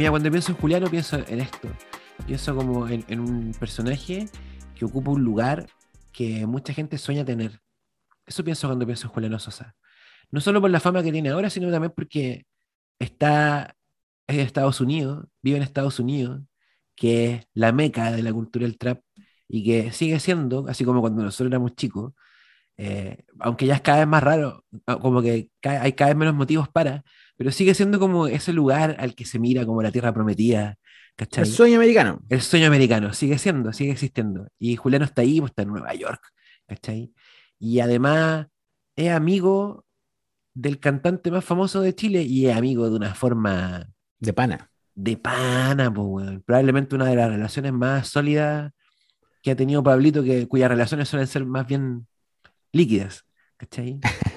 Mira, 0.00 0.08
cuando 0.08 0.30
pienso 0.30 0.52
en 0.52 0.56
Juliano, 0.56 0.90
pienso 0.90 1.18
en 1.28 1.40
esto. 1.40 1.68
Pienso 2.26 2.56
como 2.56 2.88
en, 2.88 3.04
en 3.08 3.20
un 3.20 3.52
personaje 3.52 4.30
que 4.74 4.86
ocupa 4.86 5.10
un 5.10 5.22
lugar 5.22 5.66
que 6.10 6.46
mucha 6.46 6.72
gente 6.72 6.96
sueña 6.96 7.22
tener. 7.22 7.60
Eso 8.24 8.42
pienso 8.42 8.66
cuando 8.66 8.86
pienso 8.86 9.08
en 9.08 9.12
Juliano 9.12 9.38
Sosa. 9.38 9.76
No 10.30 10.40
solo 10.40 10.58
por 10.62 10.70
la 10.70 10.80
fama 10.80 11.02
que 11.02 11.12
tiene 11.12 11.28
ahora, 11.28 11.50
sino 11.50 11.70
también 11.70 11.92
porque 11.94 12.46
está 12.98 13.76
en 14.26 14.40
Estados 14.40 14.80
Unidos, 14.80 15.26
vive 15.42 15.58
en 15.58 15.64
Estados 15.64 15.98
Unidos, 16.00 16.40
que 16.96 17.34
es 17.34 17.46
la 17.52 17.70
meca 17.70 18.10
de 18.10 18.22
la 18.22 18.32
cultura 18.32 18.64
del 18.64 18.78
trap 18.78 19.02
y 19.48 19.64
que 19.64 19.92
sigue 19.92 20.18
siendo, 20.18 20.66
así 20.66 20.82
como 20.82 21.02
cuando 21.02 21.22
nosotros 21.22 21.50
éramos 21.50 21.76
chicos, 21.76 22.14
eh, 22.78 23.24
aunque 23.38 23.66
ya 23.66 23.74
es 23.74 23.82
cada 23.82 23.98
vez 23.98 24.08
más 24.08 24.22
raro, 24.22 24.64
como 25.02 25.20
que 25.20 25.50
hay 25.62 25.92
cada 25.92 26.08
vez 26.08 26.16
menos 26.16 26.34
motivos 26.34 26.70
para, 26.70 27.04
pero 27.40 27.52
sigue 27.52 27.72
siendo 27.72 27.98
como 27.98 28.26
ese 28.26 28.52
lugar 28.52 28.96
al 28.98 29.14
que 29.14 29.24
se 29.24 29.38
mira 29.38 29.64
como 29.64 29.80
la 29.80 29.90
tierra 29.90 30.12
prometida. 30.12 30.76
¿cachai? 31.16 31.44
El 31.44 31.50
sueño 31.50 31.76
americano. 31.76 32.20
El 32.28 32.42
sueño 32.42 32.66
americano, 32.66 33.14
sigue 33.14 33.38
siendo, 33.38 33.72
sigue 33.72 33.92
existiendo. 33.92 34.48
Y 34.58 34.76
Juliano 34.76 35.06
está 35.06 35.22
ahí, 35.22 35.40
pues 35.40 35.52
está 35.52 35.62
en 35.62 35.70
Nueva 35.70 35.94
York, 35.94 36.20
¿cachai? 36.66 37.14
Y 37.58 37.80
además 37.80 38.46
es 38.94 39.10
amigo 39.10 39.86
del 40.52 40.80
cantante 40.80 41.30
más 41.30 41.42
famoso 41.42 41.80
de 41.80 41.94
Chile 41.94 42.24
y 42.24 42.46
es 42.46 42.54
amigo 42.54 42.90
de 42.90 42.96
una 42.96 43.14
forma... 43.14 43.88
De 44.18 44.34
pana. 44.34 44.70
De 44.94 45.16
pana, 45.16 45.90
pues, 45.90 46.42
Probablemente 46.44 46.94
una 46.94 47.06
de 47.06 47.16
las 47.16 47.30
relaciones 47.30 47.72
más 47.72 48.06
sólidas 48.06 48.70
que 49.42 49.52
ha 49.52 49.56
tenido 49.56 49.82
Pablito, 49.82 50.22
que, 50.22 50.46
cuyas 50.46 50.68
relaciones 50.68 51.08
suelen 51.08 51.26
ser 51.26 51.46
más 51.46 51.66
bien 51.66 52.06
líquidas. 52.70 53.24
¿Cachai? 53.56 53.98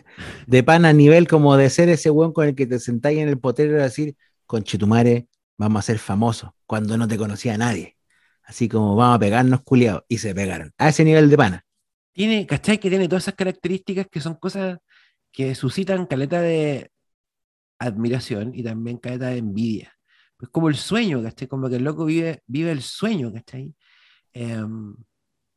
de 0.48 0.64
pana 0.64 0.90
a 0.90 0.94
nivel 0.94 1.28
como 1.28 1.56
de 1.58 1.70
ser 1.70 1.90
ese 1.90 2.10
weón 2.10 2.34
con 2.34 2.48
el 2.48 2.56
que 2.56 2.68
te 2.68 2.80
sentáis 2.80 3.20
en 3.20 3.30
el 3.30 3.40
potero 3.40 3.78
y 3.78 3.82
decir, 3.82 4.16
con 4.46 4.64
Chetumare, 4.64 5.28
vamos 5.58 5.80
a 5.80 5.84
ser 5.84 6.00
famosos, 6.00 6.52
cuando 6.66 6.98
no 6.98 7.08
te 7.08 7.18
conocía 7.18 7.56
a 7.56 7.58
nadie. 7.58 7.98
Así 8.44 8.68
como 8.68 8.96
vamos 8.96 9.16
a 9.16 9.20
pegarnos 9.20 9.62
culiados. 9.64 10.04
Y 10.08 10.18
se 10.18 10.36
pegaron. 10.36 10.74
A 10.78 10.90
ese 10.90 11.04
nivel 11.06 11.30
de 11.30 11.38
pana. 11.38 11.66
Tiene, 12.12 12.46
¿cachai? 12.46 12.78
Que 12.78 12.90
tiene 12.90 13.08
todas 13.08 13.24
esas 13.24 13.36
características 13.36 14.08
que 14.12 14.20
son 14.20 14.36
cosas 14.36 14.80
que 15.32 15.56
suscitan 15.56 16.06
caleta 16.06 16.42
de 16.42 16.92
admiración 17.80 18.52
y 18.54 18.64
también 18.64 18.98
caleta 18.98 19.28
de 19.28 19.38
envidia. 19.38 19.94
Es 20.40 20.50
como 20.50 20.70
el 20.70 20.76
sueño, 20.76 21.24
¿cachai? 21.24 21.48
Como 21.48 21.70
que 21.70 21.78
el 21.78 21.84
loco 21.84 22.06
vive, 22.06 22.44
vive 22.46 22.72
el 22.72 22.82
sueño, 22.82 23.32
¿cachai? 23.34 23.74
Em, 24.34 24.96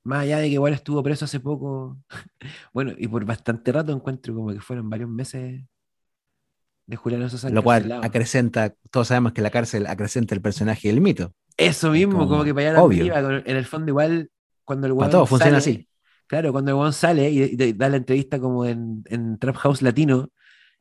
más 0.07 0.23
allá 0.23 0.39
de 0.39 0.47
que 0.47 0.55
igual 0.55 0.73
estuvo 0.73 1.03
preso 1.03 1.25
hace 1.25 1.41
poco, 1.41 1.99
bueno, 2.73 2.93
y 2.97 3.09
por 3.09 3.25
bastante 3.25 3.73
rato 3.73 3.93
encuentro 3.93 4.35
como 4.35 4.53
que 4.53 4.61
fueron 4.61 4.89
varios 4.89 5.11
meses 5.11 5.65
de 6.87 6.97
Julián 6.97 7.29
Sosa. 7.29 7.51
Lo 7.51 7.63
cual 7.63 7.93
acrecenta, 8.03 8.75
todos 8.91 9.09
sabemos 9.09 9.33
que 9.33 9.43
la 9.43 9.51
cárcel 9.51 9.87
acrecenta 9.87 10.35
el 10.35 10.41
personaje 10.41 10.89
del 10.89 11.01
mito. 11.01 11.33
Eso 11.57 11.91
mismo, 11.91 12.29
como, 12.29 12.45
que 12.45 12.55
para 12.55 12.71
allá 12.71 12.83
obvio. 12.83 13.13
en 13.15 13.57
el 13.57 13.65
fondo 13.65 13.91
igual, 13.91 14.31
cuando 14.65 14.87
el 14.87 14.95
Para 14.95 15.11
todo 15.11 15.27
funciona 15.27 15.59
así. 15.59 15.89
Claro, 16.29 16.53
cuando 16.53 16.87
el 16.87 16.93
sale 16.93 17.31
y, 17.31 17.73
da 17.73 17.89
la 17.89 17.97
entrevista 17.97 18.39
como 18.39 18.65
en, 18.65 19.05
en, 19.07 19.39
Trap 19.39 19.57
House 19.57 19.83
Latino, 19.83 20.31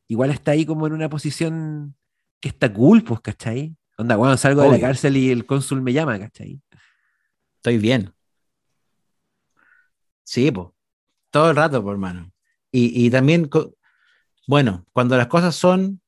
igual 0.06 0.30
está 0.30 0.52
ahí 0.52 0.64
como 0.66 0.86
en 0.86 0.92
una 0.92 1.08
posición 1.08 1.96
que 2.40 2.48
está 2.48 2.72
cool, 2.72 3.02
pues, 3.02 3.20
¿cachai? 3.20 3.76
Onda, 3.96 4.16
bueno, 4.16 4.36
salgo 4.36 4.62
de 4.62 4.70
la 4.70 4.80
cárcel 4.80 5.16
y 5.16 5.30
el 5.30 5.46
cónsul 5.46 5.82
me 5.82 5.92
llama, 5.92 6.18
¿cachai? 6.18 6.60
Estoy 7.56 7.78
bien. 7.78 8.12
Sí, 10.26 10.50
pues. 10.50 10.68
Todo 11.30 11.50
el 11.50 11.56
rato, 11.56 11.82
por 11.82 11.92
hermano. 11.92 12.32
Y, 12.72 13.06
y 13.06 13.10
también, 13.10 13.48
bueno, 14.46 14.84
cuando 14.92 15.16
las 15.16 15.28
cosas 15.28 15.54
son, 15.54 16.00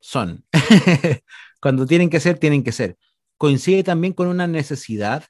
son. 0.00 0.44
cuando 1.60 1.86
tienen 1.86 2.10
que 2.10 2.20
ser, 2.20 2.38
tienen 2.38 2.62
que 2.62 2.72
ser. 2.72 2.98
Coincide 3.38 3.82
también 3.82 4.12
con 4.12 4.28
una 4.28 4.46
necesidad 4.46 5.24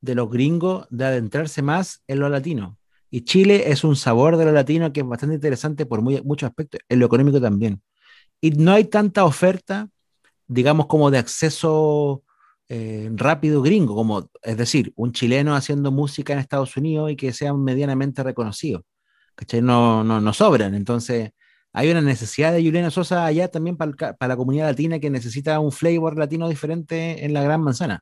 de 0.00 0.14
los 0.14 0.28
gringos 0.28 0.86
de 0.90 1.06
adentrarse 1.06 1.62
más 1.62 2.02
en 2.08 2.20
lo 2.20 2.28
latino. 2.28 2.78
Y 3.10 3.22
Chile 3.22 3.70
es 3.70 3.84
un 3.84 3.96
sabor 3.96 4.36
de 4.36 4.44
lo 4.44 4.52
latino 4.52 4.92
que 4.92 5.00
es 5.00 5.06
bastante 5.06 5.36
interesante 5.36 5.86
por 5.86 6.02
muchos 6.02 6.48
aspectos, 6.48 6.80
en 6.88 6.98
lo 6.98 7.06
económico 7.06 7.40
también. 7.40 7.82
Y 8.40 8.50
no 8.50 8.72
hay 8.72 8.84
tanta 8.84 9.24
oferta, 9.24 9.88
digamos, 10.46 10.86
como 10.86 11.10
de 11.10 11.18
acceso 11.18 12.22
eh, 12.68 13.10
rápido 13.14 13.62
gringo, 13.62 13.94
como, 13.94 14.30
es 14.42 14.56
decir, 14.56 14.92
un 14.96 15.12
chileno 15.12 15.54
haciendo 15.54 15.90
música 15.90 16.32
en 16.32 16.38
Estados 16.38 16.76
Unidos 16.76 17.10
y 17.10 17.16
que 17.16 17.32
sea 17.32 17.54
medianamente 17.54 18.22
reconocido. 18.22 18.84
¿Cachai? 19.34 19.62
No, 19.62 20.04
no, 20.04 20.20
no 20.20 20.32
sobran. 20.32 20.74
Entonces, 20.74 21.30
hay 21.72 21.90
una 21.90 22.00
necesidad 22.00 22.52
de 22.52 22.62
Juliana 22.62 22.90
Sosa 22.90 23.24
allá 23.24 23.48
también 23.48 23.76
para, 23.76 23.92
para, 24.16 24.28
la 24.28 24.36
comunidad 24.36 24.68
latina 24.68 24.98
que 24.98 25.10
necesita 25.10 25.60
un 25.60 25.72
flavor 25.72 26.18
latino 26.18 26.48
diferente 26.48 27.24
en 27.24 27.32
la 27.32 27.42
gran 27.42 27.62
manzana. 27.62 28.00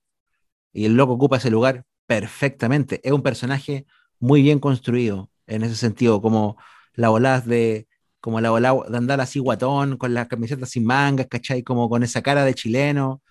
Y 0.72 0.86
el 0.86 0.96
loco 0.96 1.14
ocupa 1.14 1.38
ese 1.38 1.50
lugar 1.50 1.84
perfectamente. 2.06 3.00
Es 3.04 3.12
un 3.12 3.22
personaje 3.22 3.86
muy 4.18 4.42
bien 4.42 4.58
construido 4.60 5.30
en 5.46 5.62
ese 5.62 5.76
sentido, 5.76 6.22
como 6.22 6.56
la 6.94 7.08
volada 7.10 7.40
de 7.40 7.88
como 8.20 8.40
la 8.40 8.50
volada 8.50 8.80
de 8.88 8.96
andar 8.96 9.20
así 9.20 9.38
guatón, 9.38 9.96
con 9.98 10.12
las 10.14 10.26
camisetas 10.28 10.70
sin 10.70 10.84
mangas, 10.84 11.28
¿cachai? 11.28 11.62
Como 11.62 11.88
con 11.88 12.02
esa 12.02 12.22
cara 12.22 12.44
de 12.44 12.54
chileno. 12.54 13.22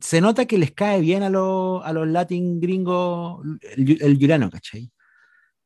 Se 0.00 0.20
nota 0.20 0.46
que 0.46 0.58
les 0.58 0.72
cae 0.72 1.00
bien 1.00 1.22
a, 1.22 1.30
los, 1.30 1.84
a 1.84 1.92
los 1.92 2.08
latin 2.08 2.60
gringos 2.60 3.44
el, 3.76 4.02
el 4.02 4.14
Juliano, 4.16 4.50
¿cachai? 4.50 4.90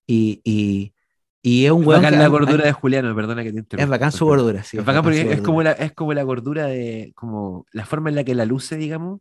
Y, 0.06 0.41
y, 0.44 0.94
y 1.41 1.66
es 1.66 1.72
un 1.72 1.84
buen. 1.84 2.03
Bacán 2.03 2.19
la 2.19 2.28
gordura 2.28 2.65
de 2.65 2.72
Juliano, 2.72 3.15
perdona 3.15 3.42
que 3.42 3.53
te 3.53 3.59
interrumpa. 3.59 3.84
Es 3.84 3.88
bacán 3.88 4.12
su 4.12 4.26
gordura, 4.26 4.62
sí. 4.62 4.78
Es 4.78 4.84
bacán 4.84 5.03
porque 5.03 5.32
es, 5.32 5.41
como 5.42 5.62
la, 5.62 5.72
es 5.72 5.92
como 5.92 6.12
la 6.15 6.22
gordura 6.22 6.66
de. 6.66 7.12
como 7.15 7.66
la 7.72 7.84
forma 7.87 8.09
en 8.09 8.16
la 8.16 8.25
que 8.25 8.34
la 8.34 8.44
luce, 8.44 8.76
digamos. 8.76 9.20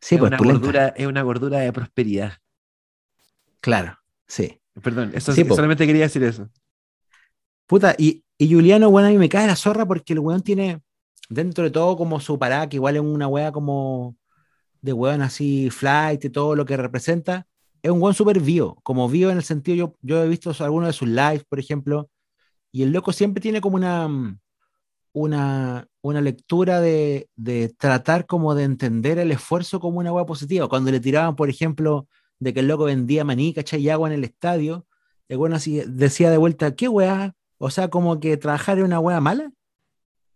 Sí, 0.00 0.16
es 0.16 0.18
pues, 0.18 0.30
una 0.30 0.38
gordura, 0.38 0.88
es 0.88 1.06
una 1.06 1.22
gordura 1.22 1.60
de 1.60 1.72
prosperidad. 1.72 2.34
Claro, 3.60 3.98
sí. 4.26 4.60
Perdón, 4.82 5.12
eso, 5.14 5.32
solamente 5.32 5.86
quería 5.86 6.02
decir 6.02 6.22
eso. 6.24 6.48
Puta, 7.66 7.94
y, 7.98 8.24
y 8.38 8.52
Juliano, 8.52 8.90
bueno, 8.90 9.08
a 9.08 9.10
mí 9.10 9.18
me 9.18 9.28
cae 9.28 9.46
la 9.46 9.56
zorra 9.56 9.86
porque 9.86 10.14
el 10.14 10.18
weón 10.18 10.42
tiene 10.42 10.80
dentro 11.28 11.64
de 11.64 11.70
todo 11.70 11.96
como 11.96 12.20
su 12.20 12.38
parada, 12.38 12.68
que 12.68 12.76
igual 12.76 12.96
es 12.96 13.02
una 13.02 13.28
wea 13.28 13.52
como 13.52 14.16
de 14.82 14.92
weón 14.92 15.22
así, 15.22 15.70
flight 15.70 16.24
y 16.24 16.30
todo 16.30 16.54
lo 16.54 16.66
que 16.66 16.76
representa. 16.76 17.46
Es 17.82 17.90
un 17.90 18.02
weón 18.02 18.14
súper 18.14 18.40
vivo, 18.40 18.78
como 18.82 19.08
vivo 19.08 19.30
en 19.30 19.38
el 19.38 19.42
sentido, 19.44 19.76
yo, 19.76 19.96
yo 20.02 20.22
he 20.22 20.28
visto 20.28 20.52
algunos 20.60 20.88
de 20.88 20.92
sus 20.92 21.08
lives, 21.08 21.44
por 21.44 21.58
ejemplo, 21.58 22.10
y 22.72 22.82
el 22.82 22.92
loco 22.92 23.12
siempre 23.12 23.40
tiene 23.40 23.60
como 23.60 23.76
una, 23.76 24.08
una, 25.12 25.88
una 26.00 26.20
lectura 26.20 26.80
de, 26.80 27.28
de 27.36 27.68
tratar 27.70 28.26
como 28.26 28.54
de 28.54 28.64
entender 28.64 29.18
el 29.18 29.32
esfuerzo 29.32 29.80
como 29.80 29.98
una 29.98 30.12
wea 30.12 30.26
positiva. 30.26 30.68
Cuando 30.68 30.90
le 30.90 31.00
tiraban, 31.00 31.36
por 31.36 31.50
ejemplo, 31.50 32.08
de 32.38 32.54
que 32.54 32.60
el 32.60 32.68
loco 32.68 32.84
vendía 32.84 33.24
maní, 33.24 33.54
¿cachai? 33.54 33.82
Y 33.82 33.90
agua 33.90 34.08
en 34.08 34.14
el 34.14 34.24
estadio. 34.24 34.86
El 35.28 35.38
bueno 35.38 35.56
así 35.56 35.82
decía 35.86 36.30
de 36.30 36.38
vuelta, 36.38 36.74
¿qué 36.74 36.88
weá? 36.88 37.34
O 37.58 37.70
sea, 37.70 37.88
como 37.88 38.20
que 38.20 38.36
trabajar 38.36 38.78
en 38.78 38.84
una 38.84 39.00
weá 39.00 39.20
mala. 39.20 39.52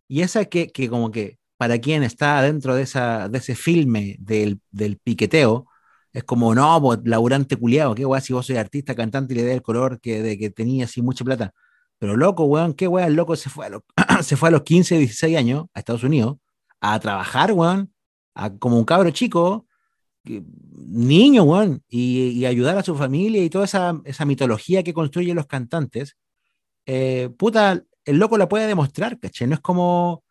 Y 0.08 0.22
esa 0.22 0.44
que, 0.44 0.68
que 0.68 0.88
como 0.88 1.10
que 1.10 1.38
para 1.56 1.78
quien 1.78 2.02
está 2.02 2.42
dentro 2.42 2.74
de, 2.74 2.82
esa, 2.82 3.28
de 3.28 3.38
ese 3.38 3.54
filme 3.54 4.16
del, 4.18 4.60
del 4.70 4.98
piqueteo, 4.98 5.66
es 6.12 6.24
como, 6.24 6.54
no, 6.54 6.80
pues, 6.80 7.00
laburante 7.04 7.56
culiado, 7.56 7.94
qué 7.94 8.06
weá 8.06 8.20
si 8.20 8.32
vos 8.32 8.46
soy 8.46 8.56
artista, 8.56 8.94
cantante 8.94 9.34
y 9.34 9.36
le 9.36 9.44
da 9.44 9.52
el 9.52 9.62
color 9.62 10.00
que, 10.00 10.22
de 10.22 10.38
que 10.38 10.50
tenía 10.50 10.86
así 10.86 11.02
mucha 11.02 11.24
plata. 11.24 11.52
Pero 11.98 12.16
loco, 12.16 12.44
weón, 12.44 12.74
qué 12.74 12.88
weá, 12.88 13.06
el 13.06 13.14
loco 13.14 13.36
se 13.36 13.50
fue, 13.50 13.66
a 13.66 13.68
los, 13.70 13.82
se 14.26 14.36
fue 14.36 14.48
a 14.48 14.52
los 14.52 14.62
15, 14.62 14.98
16 14.98 15.36
años 15.36 15.66
a 15.74 15.80
Estados 15.80 16.04
Unidos 16.04 16.38
a 16.80 16.98
trabajar, 17.00 17.52
weón, 17.52 17.92
a, 18.34 18.50
como 18.56 18.78
un 18.78 18.84
cabro 18.84 19.10
chico, 19.10 19.66
niño, 20.24 21.44
weón, 21.44 21.82
y, 21.88 22.44
ayudar 22.46 22.78
a 22.78 22.82
su 22.82 22.96
familia 22.96 23.42
y 23.44 23.50
toda 23.50 23.64
esa, 23.66 24.00
esa 24.04 24.24
mitología 24.24 24.82
que 24.82 24.94
construyen 24.94 25.36
los 25.36 25.46
cantantes, 25.46 26.16
eh, 26.86 27.30
puta, 27.36 27.82
el 28.04 28.18
loco 28.18 28.38
la 28.38 28.48
puede 28.48 28.66
demostrar, 28.66 29.18
¿caché? 29.18 29.46
No 29.46 29.54
es 29.54 29.60
como, 29.60 30.24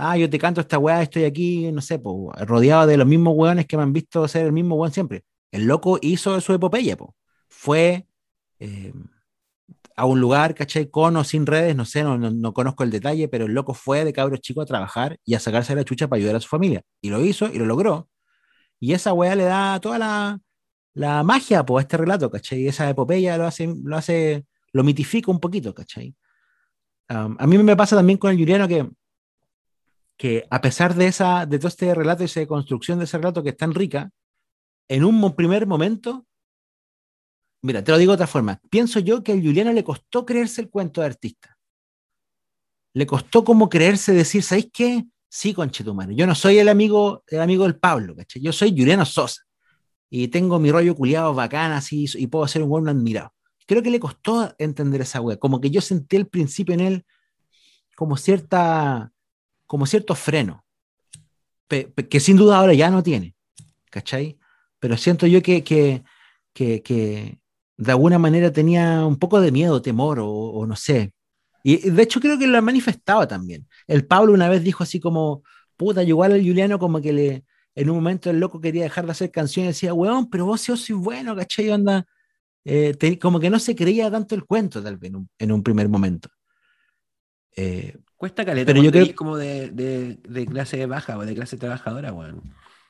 ah, 0.00 0.16
yo 0.16 0.30
te 0.30 0.38
canto 0.38 0.60
esta 0.60 0.78
weá, 0.78 1.02
estoy 1.02 1.24
aquí, 1.24 1.70
no 1.72 1.80
sé, 1.80 1.98
po, 1.98 2.32
rodeado 2.46 2.86
de 2.86 2.96
los 2.96 3.06
mismos 3.06 3.34
weones 3.36 3.66
que 3.66 3.76
me 3.76 3.82
han 3.82 3.92
visto 3.92 4.26
ser 4.28 4.46
el 4.46 4.52
mismo 4.52 4.76
weón 4.76 4.92
siempre. 4.92 5.24
El 5.50 5.66
loco 5.66 5.98
hizo 6.02 6.40
su 6.40 6.52
epopeya, 6.54 6.96
po. 6.96 7.14
Fue 7.48 8.06
eh, 8.60 8.92
a 9.96 10.06
un 10.06 10.20
lugar, 10.20 10.54
¿cachai? 10.54 10.90
Con 10.90 11.16
o 11.16 11.24
sin 11.24 11.46
redes, 11.46 11.76
no 11.76 11.84
sé, 11.84 12.02
no, 12.02 12.18
no, 12.18 12.54
conozco 12.54 12.84
el 12.84 12.90
detalle, 12.90 13.28
pero 13.28 13.46
el 13.46 13.52
loco 13.52 13.74
fue 13.74 14.04
de 14.04 14.12
cabros 14.12 14.40
chico 14.40 14.62
a 14.62 14.66
trabajar 14.66 15.18
y 15.24 15.34
a 15.34 15.40
sacarse 15.40 15.74
la 15.74 15.84
chucha 15.84 16.08
para 16.08 16.18
ayudar 16.18 16.36
a 16.36 16.40
su 16.40 16.48
familia. 16.48 16.82
Y 17.00 17.10
lo 17.10 17.24
hizo 17.24 17.48
y 17.52 17.58
lo 17.58 17.66
logró. 17.66 18.08
Y 18.80 18.94
esa 18.94 19.12
weá 19.12 19.34
le 19.34 19.44
da 19.44 19.80
toda 19.80 19.98
la, 19.98 20.40
la 20.94 21.22
magia 21.22 21.60
a 21.60 21.80
este 21.80 21.96
relato, 21.96 22.30
¿cachai? 22.30 22.60
Y 22.62 22.68
esa 22.68 22.88
epopeya 22.90 23.36
lo 23.38 23.46
hace, 23.46 23.74
lo 23.84 23.96
hace, 23.96 24.46
lo 24.72 24.84
mitifica 24.84 25.30
un 25.30 25.40
poquito, 25.40 25.74
¿cachai? 25.74 26.14
a 27.08 27.46
mí 27.48 27.58
me 27.58 27.76
pasa 27.76 27.96
también 27.96 28.18
con 28.18 28.30
el 28.30 28.38
Juliano 28.38 28.68
que, 28.68 28.88
que 30.20 30.46
a 30.50 30.60
pesar 30.60 30.94
de, 30.96 31.06
esa, 31.06 31.46
de 31.46 31.58
todo 31.58 31.68
este 31.68 31.94
relato 31.94 32.22
y 32.22 32.26
esa 32.26 32.46
construcción 32.46 32.98
de 32.98 33.06
ese 33.06 33.16
relato 33.16 33.42
que 33.42 33.48
es 33.48 33.56
tan 33.56 33.72
rica, 33.72 34.10
en 34.86 35.02
un 35.02 35.34
primer 35.34 35.66
momento, 35.66 36.26
mira, 37.62 37.82
te 37.82 37.90
lo 37.90 37.96
digo 37.96 38.12
de 38.12 38.16
otra 38.16 38.26
forma, 38.26 38.60
pienso 38.68 39.00
yo 39.00 39.22
que 39.22 39.32
al 39.32 39.40
Juliano 39.40 39.72
le 39.72 39.82
costó 39.82 40.26
creerse 40.26 40.60
el 40.60 40.68
cuento 40.68 41.00
de 41.00 41.06
artista. 41.06 41.56
Le 42.92 43.06
costó 43.06 43.44
como 43.44 43.70
creerse 43.70 44.12
decir, 44.12 44.42
¿sabéis 44.42 44.68
qué? 44.70 45.06
Sí, 45.26 45.54
conchetumare. 45.54 46.14
Yo 46.14 46.26
no 46.26 46.34
soy 46.34 46.58
el 46.58 46.68
amigo, 46.68 47.24
el 47.28 47.40
amigo 47.40 47.62
del 47.64 47.76
Pablo, 47.76 48.14
¿cachai? 48.14 48.42
Yo 48.42 48.52
soy 48.52 48.76
Juliano 48.76 49.06
Sosa. 49.06 49.40
Y 50.10 50.28
tengo 50.28 50.58
mi 50.58 50.70
rollo 50.70 50.94
culiado 50.94 51.32
bacán 51.32 51.72
así 51.72 52.04
y 52.12 52.26
puedo 52.26 52.46
ser 52.46 52.62
un 52.62 52.68
buen 52.68 52.86
admirado. 52.90 53.32
Creo 53.66 53.82
que 53.82 53.90
le 53.90 53.98
costó 53.98 54.54
entender 54.58 55.00
esa 55.00 55.22
wea. 55.22 55.38
Como 55.38 55.62
que 55.62 55.70
yo 55.70 55.80
sentí 55.80 56.18
al 56.18 56.26
principio 56.26 56.74
en 56.74 56.80
él 56.80 57.06
como 57.96 58.18
cierta, 58.18 59.14
como 59.70 59.86
cierto 59.86 60.16
freno. 60.16 60.64
que 61.68 62.18
sin 62.18 62.36
duda 62.36 62.56
ahora 62.58 62.74
ya 62.74 62.90
no 62.90 63.04
tiene. 63.04 63.36
¿Cachai? 63.88 64.36
Pero 64.80 64.96
siento 64.96 65.28
yo 65.28 65.40
que, 65.42 65.62
que, 65.62 66.02
que, 66.52 67.38
de 67.76 67.92
alguna 67.92 68.18
manera 68.18 68.52
tenía 68.52 69.06
un 69.06 69.16
poco 69.16 69.40
de 69.40 69.52
miedo, 69.52 69.80
temor 69.80 70.18
o, 70.20 70.66
no 70.66 70.74
sé. 70.74 71.12
Y 71.62 71.88
de 71.88 72.02
hecho 72.02 72.20
creo 72.20 72.36
que 72.36 72.48
lo 72.48 72.60
manifestaba 72.60 73.28
también. 73.28 73.68
El 73.86 74.08
Pablo 74.08 74.32
una 74.32 74.48
vez 74.48 74.64
dijo 74.64 74.82
así 74.82 74.98
como, 74.98 75.44
puta, 75.76 76.02
igual 76.02 76.32
al 76.32 76.44
Juliano 76.44 76.80
como 76.80 77.00
que 77.00 77.12
le, 77.12 77.44
en 77.76 77.90
un 77.90 77.96
momento 77.96 78.28
el 78.28 78.40
loco 78.40 78.60
quería 78.60 78.82
dejar 78.82 79.06
de 79.06 79.12
hacer 79.12 79.30
canciones 79.30 79.68
y 79.68 79.86
decía, 79.86 79.94
weón, 79.94 80.28
pero 80.30 80.46
vos 80.46 80.62
sos 80.62 80.80
soy 80.80 80.96
bueno, 80.96 81.36
¿cachai? 81.36 81.70
Onda, 81.70 82.06
eh, 82.64 83.18
como 83.20 83.38
que 83.38 83.50
no 83.50 83.60
se 83.60 83.76
creía 83.76 84.10
tanto 84.10 84.34
el 84.34 84.46
cuento 84.46 84.82
tal 84.82 84.96
vez 84.96 85.12
en 85.38 85.52
un, 85.52 85.62
primer 85.62 85.88
momento. 85.88 86.28
Eh, 87.54 87.96
Cuesta 88.20 88.44
caleta, 88.44 88.70
pero 88.70 88.82
yo 88.82 88.92
creo 88.92 89.14
como 89.14 89.38
de, 89.38 89.70
de, 89.70 90.46
clase 90.46 90.84
baja 90.84 91.16
o 91.16 91.24
de 91.24 91.34
clase 91.34 91.56
trabajadora, 91.56 92.12
weón. 92.12 92.42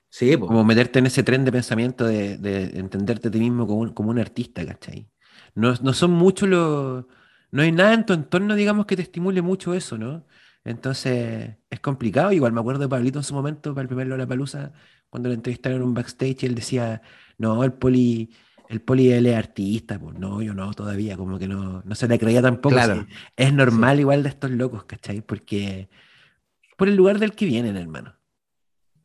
Sí, 0.09 0.37
como 0.37 0.65
meterte 0.65 0.99
en 0.99 1.07
ese 1.07 1.23
tren 1.23 1.45
de 1.45 1.53
pensamiento 1.53 2.05
de, 2.05 2.33
entenderte 2.75 3.29
a 3.29 3.31
ti 3.31 3.39
mismo 3.39 3.65
como 3.65 3.79
un, 3.79 3.91
como 3.91 4.11
un 4.11 4.19
artista, 4.19 4.67
¿cachai? 4.67 5.09
No, 5.55 5.73
no, 5.83 5.93
son 5.93 6.11
muchos 6.11 6.49
los... 6.49 7.05
No 7.53 7.63
hay 7.63 7.71
nada 7.71 7.95
en 7.95 8.07
tu 8.07 8.13
entorno, 8.13 8.57
digamos, 8.57 8.87
que 8.87 8.97
te 8.97 9.03
estimule 9.03 9.41
mucho 9.41 9.73
eso, 9.73 9.97
¿no? 9.97 10.27
Entonces, 10.65 11.59
es 11.71 11.79
complicado. 11.79 12.33
Igual 12.33 12.53
me 12.53 12.59
acuerdo 12.59 12.81
de 12.81 12.89
Pablito 12.89 13.21
en 13.21 13.25
su 13.25 13.33
momento, 13.33 13.73
para 13.73 13.83
el 13.83 13.89
primer 13.89 14.09
Lola 14.09 14.27
Palusa, 14.27 14.73
cuando 15.11 15.29
le 15.29 15.37
entrevistaron 15.37 15.79
en 15.79 15.85
un 15.87 15.95
backstage 15.95 16.43
y 16.43 16.47
él 16.47 16.57
decía, 16.57 17.03
no, 17.39 17.63
el 17.63 17.73
poli, 17.73 18.31
el 18.71 18.81
poli 18.81 19.11
él 19.11 19.27
es 19.27 19.37
artista, 19.37 19.99
pues 19.99 20.17
no, 20.17 20.41
yo 20.43 20.55
no, 20.55 20.73
todavía, 20.75 21.17
como 21.17 21.41
que 21.41 21.49
no, 21.49 21.83
no 21.85 21.95
se 21.97 22.07
le 22.07 22.21
creía 22.21 22.41
tampoco. 22.41 22.77
Claro. 22.77 23.05
es 23.37 23.53
normal 23.53 23.99
igual 23.99 24.23
de 24.23 24.29
estos 24.29 24.53
locos, 24.53 24.85
¿cachai? 24.85 25.23
Porque 25.23 25.89
por 26.79 26.89
el 26.89 26.95
lugar 26.95 27.19
del 27.19 27.33
que 27.33 27.47
vienen, 27.47 27.77
hermano. 27.77 28.15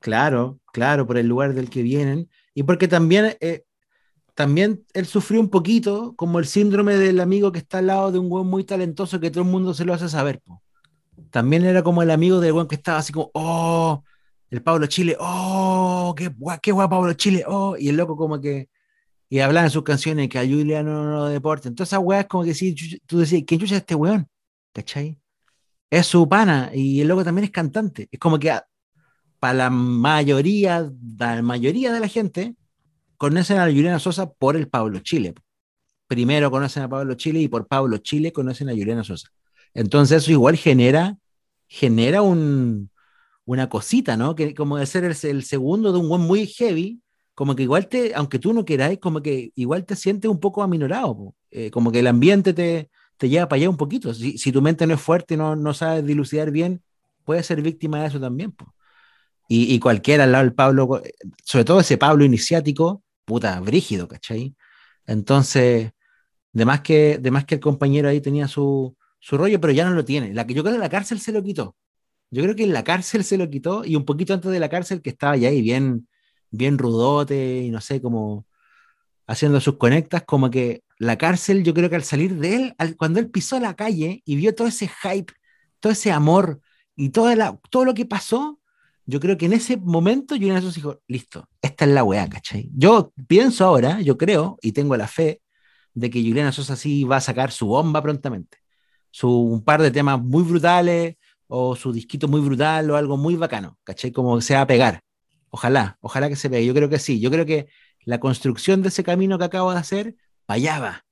Claro, 0.02 0.60
claro, 0.72 1.08
por 1.08 1.18
el 1.18 1.26
lugar 1.28 1.56
del 1.56 1.72
que 1.72 1.82
vienen. 1.82 2.30
Y 2.54 2.62
porque 2.62 2.88
también, 2.88 3.38
eh, 3.42 3.64
también 4.36 4.86
él 4.94 5.08
sufrió 5.08 5.42
un 5.42 5.50
poquito 5.50 6.14
como 6.16 6.38
el 6.38 6.46
síndrome 6.46 6.96
del 6.98 7.20
amigo 7.20 7.52
que 7.52 7.58
está 7.58 7.80
al 7.80 7.88
lado 7.88 8.12
de 8.12 8.20
un 8.20 8.30
güey 8.30 8.46
muy 8.46 8.66
talentoso 8.66 9.20
que 9.20 9.32
todo 9.32 9.44
el 9.44 9.50
mundo 9.50 9.74
se 9.74 9.84
lo 9.84 9.96
hace 9.96 10.10
saber. 10.10 10.44
También 11.32 11.66
era 11.66 11.82
como 11.82 12.04
el 12.04 12.12
amigo 12.12 12.40
del 12.40 12.54
güey 12.54 12.68
que 12.68 12.76
estaba 12.76 13.00
así 13.00 13.12
como, 13.12 13.32
oh, 13.34 14.04
el 14.52 14.62
Pablo 14.62 14.86
Chile, 14.86 15.18
oh, 15.20 16.14
qué 16.16 16.28
guay, 16.28 16.60
qué 16.62 16.72
guay 16.72 16.88
Pablo 16.88 17.14
Chile, 17.14 17.44
oh, 17.48 17.76
y 17.80 17.90
el 17.90 17.98
loco 17.98 18.16
como 18.16 18.40
que, 18.40 18.70
y 19.30 19.40
hablaba 19.40 19.66
en 19.66 19.72
sus 19.72 19.84
canciones 19.84 20.30
que 20.30 20.40
a 20.40 20.44
Juliano 20.44 21.04
no, 21.04 21.10
no 21.12 21.26
deporte. 21.26 21.68
Entonces, 21.68 21.94
esa 21.94 22.00
weá 22.00 22.22
es 22.22 22.28
como 22.28 22.44
que 22.44 22.54
si 22.54 22.76
tú 23.06 23.20
decías, 23.20 23.44
¿quién 23.46 23.60
chucha 23.60 23.76
es 23.76 23.82
este 23.82 23.96
weón? 23.96 24.28
¿Cachai? 24.74 25.20
Es 25.90 26.08
su 26.08 26.28
pana, 26.28 26.72
y 26.74 27.02
el 27.02 27.08
loco 27.08 27.24
también 27.24 27.46
es 27.46 27.52
cantante. 27.52 28.08
Es 28.12 28.20
como 28.20 28.40
que 28.40 28.52
para 29.40 29.54
la 29.54 29.70
mayoría, 29.70 30.92
la 31.18 31.42
mayoría 31.42 31.94
de 31.94 32.00
la 32.00 32.08
gente, 32.08 32.56
conocen 33.18 33.60
a 33.60 33.66
Juliana 33.66 34.00
Sosa 34.00 34.32
por 34.32 34.56
el 34.56 34.68
Pablo 34.68 35.00
Chile. 35.00 35.34
Primero 36.08 36.52
conocen 36.52 36.84
a 36.84 36.90
Pablo 36.90 37.16
Chile 37.16 37.40
y 37.42 37.48
por 37.48 37.68
Pablo 37.68 37.98
Chile 38.00 38.32
conocen 38.32 38.70
a 38.70 38.74
Juliana 38.74 39.04
Sosa. 39.04 39.30
Entonces 39.74 40.24
eso 40.24 40.32
igual 40.32 40.56
genera, 40.58 41.18
genera 41.68 42.22
un, 42.22 42.90
una 43.46 43.70
cosita, 43.70 44.18
¿no? 44.18 44.36
Que 44.36 44.54
como 44.54 44.78
de 44.78 44.86
ser 44.86 45.04
el, 45.04 45.44
segundo 45.44 45.92
de 45.92 46.00
un 46.00 46.10
buen 46.10 46.22
muy 46.22 46.48
heavy, 46.48 47.02
como 47.36 47.56
que 47.56 47.64
igual 47.64 47.88
te, 47.88 48.16
aunque 48.16 48.40
tú 48.40 48.54
no 48.54 48.66
queráis, 48.66 49.00
como 49.00 49.22
que 49.22 49.52
igual 49.56 49.86
te 49.86 49.96
sientes 49.96 50.32
un 50.32 50.40
poco 50.40 50.64
aminorado, 50.64 51.36
eh, 51.52 51.70
como 51.72 51.92
que 51.92 52.00
el 52.00 52.08
ambiente 52.08 52.54
te, 52.54 52.90
te 53.18 53.30
lleva 53.30 53.48
para 53.48 53.58
allá 53.58 53.70
un 53.70 53.78
poquito. 53.78 54.14
Si, 54.14 54.38
si 54.38 54.52
tu 54.52 54.62
mente 54.62 54.88
no 54.88 54.96
es 54.96 55.02
fuerte 55.02 55.36
y 55.36 55.38
no, 55.38 55.56
no 55.56 55.74
sabes 55.74 56.06
dilucidar 56.06 56.52
bien, 56.52 56.82
puedes 57.26 57.46
ser 57.46 57.62
víctima 57.62 58.02
de 58.02 58.08
eso 58.08 58.20
también. 58.20 58.52
pues 58.52 58.70
y, 59.48 59.80
cualquiera 59.80 60.24
al 60.24 60.32
lado 60.32 60.44
del 60.44 60.54
Pablo, 60.54 61.02
sobre 61.44 61.66
todo 61.66 61.80
ese 61.80 61.98
Pablo 61.98 62.26
iniciático, 62.26 63.04
puta, 63.26 63.60
brígido, 63.60 64.08
¿cachai? 64.08 64.56
Entonces, 65.06 65.92
de 66.52 66.66
más 66.66 66.82
que, 66.82 67.20
de 67.20 67.32
más 67.32 67.46
que 67.46 67.56
el 67.56 67.62
compañero 67.62 68.10
ahí 68.10 68.22
tenía 68.22 68.48
su, 68.48 68.96
su 69.20 69.38
rollo, 69.38 69.60
pero 69.62 69.74
ya 69.74 69.86
no 69.88 69.96
lo 69.96 70.06
tiene. 70.06 70.34
La, 70.34 70.48
yo 70.48 70.64
creo 70.64 70.76
que 70.76 70.80
la 70.80 70.90
cárcel 70.90 71.20
se 71.20 71.32
lo 71.32 71.44
quitó. 71.44 71.76
Yo 72.32 72.44
creo 72.44 72.56
que 72.56 72.64
en 72.64 72.74
la 72.74 72.84
cárcel 72.84 73.24
se 73.24 73.38
lo 73.38 73.50
quitó 73.50 73.86
y 73.86 73.96
un 73.96 74.06
poquito 74.06 74.34
antes 74.34 74.52
de 74.52 74.60
la 74.60 74.70
cárcel 74.70 75.02
que 75.02 75.12
estaba 75.12 75.38
ya 75.38 75.50
ahí 75.50 75.62
bien, 75.62 76.08
bien 76.58 76.78
rudote 76.78 77.62
y 77.64 77.70
no 77.72 77.82
sé, 77.82 78.02
como 78.02 78.46
haciendo 79.28 79.60
sus 79.60 79.78
conectas, 79.78 80.24
como 80.24 80.50
que 80.50 80.84
la 80.98 81.18
cárcel, 81.18 81.64
yo 81.64 81.74
creo 81.74 81.90
que 81.90 81.96
al 81.96 82.04
salir 82.04 82.36
de 82.36 82.56
él, 82.56 82.76
cuando 82.98 83.20
él 83.20 83.30
pisó 83.30 83.60
la 83.60 83.76
calle 83.76 84.22
y 84.26 84.36
vio 84.36 84.56
todo 84.56 84.68
ese 84.68 84.88
hype, 84.88 85.34
todo 85.80 85.92
ese 85.94 86.12
amor 86.12 86.60
y 86.96 87.10
toda 87.10 87.36
la, 87.36 87.60
todo 87.70 87.86
lo 87.86 87.94
que 87.94 88.06
pasó, 88.06 88.60
yo 89.06 89.20
creo 89.20 89.38
que 89.38 89.46
en 89.46 89.54
ese 89.54 89.78
momento 89.78 90.36
Julián 90.36 90.62
Sosa 90.62 90.76
dijo, 90.76 91.02
listo, 91.08 91.48
esta 91.62 91.86
es 91.86 91.92
la 91.92 92.04
weá, 92.04 92.28
¿cachai? 92.28 92.70
Yo 92.74 93.14
pienso 93.28 93.66
ahora, 93.66 94.02
yo 94.02 94.18
creo 94.18 94.58
y 94.62 94.72
tengo 94.72 94.98
la 94.98 95.08
fe 95.08 95.42
de 95.94 96.10
que 96.10 96.22
Juliana 96.22 96.52
Sosa 96.52 96.76
sí 96.76 97.04
va 97.04 97.18
a 97.18 97.22
sacar 97.22 97.52
su 97.52 97.68
bomba 97.68 98.02
prontamente. 98.02 98.58
Su, 99.12 99.30
un 99.30 99.64
par 99.64 99.82
de 99.82 99.92
temas 99.92 100.22
muy 100.22 100.44
brutales 100.44 101.16
o 101.48 101.76
su 101.76 101.94
disquito 101.94 102.28
muy 102.28 102.42
brutal 102.42 102.90
o 102.90 102.98
algo 102.98 103.18
muy 103.18 103.36
bacano, 103.36 103.78
¿cachai? 103.84 104.12
Como 104.12 104.42
se 104.42 104.56
va 104.56 104.62
a 104.62 104.68
pegar. 104.68 105.02
Ojalá, 105.50 105.98
ojalá 106.02 106.30
que 106.30 106.36
se 106.36 106.50
pegue. 106.50 106.66
Yo 106.66 106.74
creo 106.74 106.90
que 106.90 107.00
sí. 107.00 107.20
Yo 107.20 107.32
creo 107.32 107.46
que 107.46 107.68
la 108.06 108.20
construcción 108.20 108.82
de 108.82 108.90
ese 108.90 109.04
camino 109.04 109.38
que 109.38 109.46
acabo 109.46 109.72
de 109.72 109.80
hacer, 109.80 110.16
allá 110.48 110.80
va. 110.80 111.06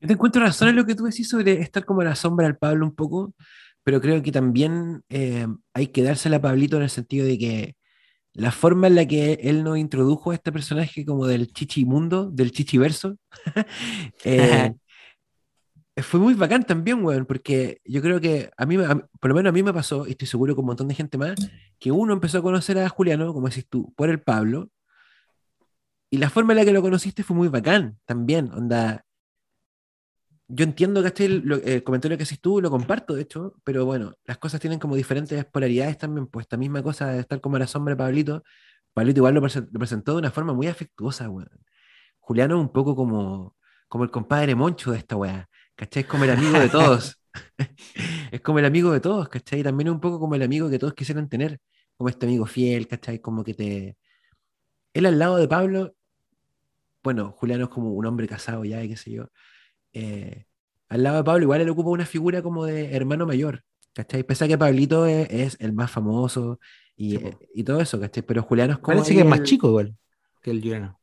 Yo 0.00 0.08
te 0.08 0.14
encuentro 0.14 0.42
razón 0.42 0.68
en 0.68 0.76
lo 0.76 0.84
que 0.84 0.94
tú 0.94 1.04
decís 1.04 1.28
sobre 1.28 1.60
estar 1.60 1.84
como 1.84 2.02
la 2.02 2.14
sombra 2.14 2.46
al 2.46 2.58
Pablo 2.58 2.84
un 2.84 2.94
poco, 2.94 3.34
pero 3.82 4.00
creo 4.00 4.22
que 4.22 4.32
también 4.32 5.02
eh, 5.08 5.46
hay 5.72 5.86
que 5.88 6.02
dársela 6.02 6.36
a 6.36 6.40
Pablito 6.42 6.76
en 6.76 6.82
el 6.82 6.90
sentido 6.90 7.26
de 7.26 7.38
que 7.38 7.76
la 8.34 8.52
forma 8.52 8.86
en 8.86 8.96
la 8.96 9.06
que 9.06 9.38
él 9.42 9.64
nos 9.64 9.78
introdujo 9.78 10.30
a 10.30 10.34
este 10.34 10.52
personaje 10.52 11.06
como 11.06 11.26
del 11.26 11.52
chichimundo, 11.52 12.30
del 12.30 12.50
chichiverso, 12.50 13.16
eh, 14.24 14.74
fue 16.02 16.20
muy 16.20 16.34
bacán 16.34 16.64
también, 16.64 17.04
weón, 17.04 17.24
porque 17.26 17.80
yo 17.84 18.02
creo 18.02 18.20
que 18.20 18.50
a 18.56 18.66
mí, 18.66 18.76
por 18.76 19.30
lo 19.30 19.34
menos 19.34 19.50
a 19.50 19.52
mí 19.52 19.62
me 19.62 19.72
pasó, 19.72 20.06
y 20.06 20.10
estoy 20.10 20.28
seguro 20.28 20.54
con 20.54 20.64
un 20.64 20.68
montón 20.68 20.88
de 20.88 20.94
gente 20.94 21.16
más, 21.16 21.36
que 21.78 21.90
uno 21.90 22.12
empezó 22.12 22.38
a 22.38 22.42
conocer 22.42 22.78
a 22.78 22.88
Juliano, 22.88 23.32
como 23.32 23.48
decís 23.48 23.66
tú, 23.68 23.92
por 23.96 24.10
el 24.10 24.20
Pablo, 24.20 24.70
y 26.10 26.18
la 26.18 26.30
forma 26.30 26.52
en 26.52 26.58
la 26.58 26.64
que 26.64 26.72
lo 26.72 26.82
conociste 26.82 27.22
fue 27.22 27.36
muy 27.36 27.48
bacán 27.48 27.98
también, 28.04 28.52
onda, 28.52 29.04
yo 30.48 30.64
entiendo 30.64 31.02
que 31.02 31.24
el, 31.24 31.62
el, 31.64 31.82
comentario 31.82 32.16
que 32.16 32.22
haces 32.22 32.40
tú, 32.40 32.60
lo 32.60 32.70
comparto, 32.70 33.14
de 33.14 33.22
hecho, 33.22 33.54
pero 33.64 33.84
bueno, 33.84 34.14
las 34.24 34.38
cosas 34.38 34.60
tienen 34.60 34.78
como 34.78 34.94
diferentes 34.96 35.44
polaridades 35.46 35.98
también, 35.98 36.26
pues 36.28 36.44
esta 36.44 36.56
misma 36.56 36.82
cosa 36.82 37.08
de 37.08 37.20
estar 37.20 37.40
como 37.40 37.58
la 37.58 37.66
sombra 37.66 37.94
de 37.94 37.98
Pablito, 37.98 38.44
Pablito 38.92 39.18
igual 39.20 39.34
lo, 39.34 39.40
presentó 39.40 40.12
de 40.12 40.18
una 40.18 40.30
forma 40.30 40.52
muy 40.52 40.68
afectuosa, 40.68 41.28
weón. 41.28 41.50
Juliano 42.20 42.60
un 42.60 42.70
poco 42.70 42.96
como, 42.96 43.56
como 43.88 44.04
el 44.04 44.10
compadre 44.10 44.54
Moncho 44.54 44.92
de 44.92 44.98
esta 44.98 45.16
weá, 45.16 45.48
¿cachai? 45.76 46.02
Es 46.02 46.08
como 46.08 46.24
el 46.24 46.30
amigo 46.30 46.58
de 46.58 46.68
todos. 46.68 47.20
es 48.32 48.40
como 48.40 48.58
el 48.58 48.64
amigo 48.64 48.92
de 48.92 49.00
todos, 49.00 49.28
¿cachai? 49.28 49.62
También 49.62 49.88
es 49.88 49.94
un 49.94 50.00
poco 50.00 50.18
como 50.18 50.34
el 50.34 50.42
amigo 50.42 50.68
que 50.68 50.78
todos 50.78 50.94
quisieran 50.94 51.28
tener, 51.28 51.60
como 51.96 52.08
este 52.08 52.26
amigo 52.26 52.46
fiel, 52.46 52.88
¿cachai? 52.88 53.20
Como 53.20 53.44
que 53.44 53.54
te... 53.54 53.96
Él 54.94 55.06
al 55.06 55.18
lado 55.18 55.36
de 55.36 55.46
Pablo, 55.46 55.94
bueno, 57.02 57.32
Juliano 57.32 57.64
es 57.64 57.70
como 57.70 57.92
un 57.92 58.06
hombre 58.06 58.26
casado 58.26 58.64
ya, 58.64 58.80
qué 58.82 58.96
sé 58.96 59.12
yo, 59.12 59.30
eh, 59.92 60.46
al 60.88 61.02
lado 61.02 61.18
de 61.18 61.24
Pablo 61.24 61.42
igual 61.42 61.60
él 61.60 61.68
ocupa 61.68 61.90
una 61.90 62.06
figura 62.06 62.42
como 62.42 62.64
de 62.64 62.94
hermano 62.96 63.26
mayor, 63.26 63.62
¿cachai? 63.92 64.24
Pese 64.24 64.44
a 64.44 64.48
que 64.48 64.58
Pablito 64.58 65.06
es, 65.06 65.56
el 65.60 65.72
más 65.72 65.90
famoso 65.90 66.58
y, 66.96 67.18
y, 67.54 67.64
todo 67.64 67.80
eso, 67.80 68.00
¿cachai? 68.00 68.22
Pero 68.22 68.42
Juliano 68.42 68.72
es 68.72 68.78
como... 68.78 68.96
Parece 68.96 69.14
que 69.14 69.20
es 69.20 69.26
más 69.26 69.42
chico 69.42 69.68
igual 69.68 69.96
que 70.42 70.50
el 70.50 70.60
Juliano. 70.60 70.98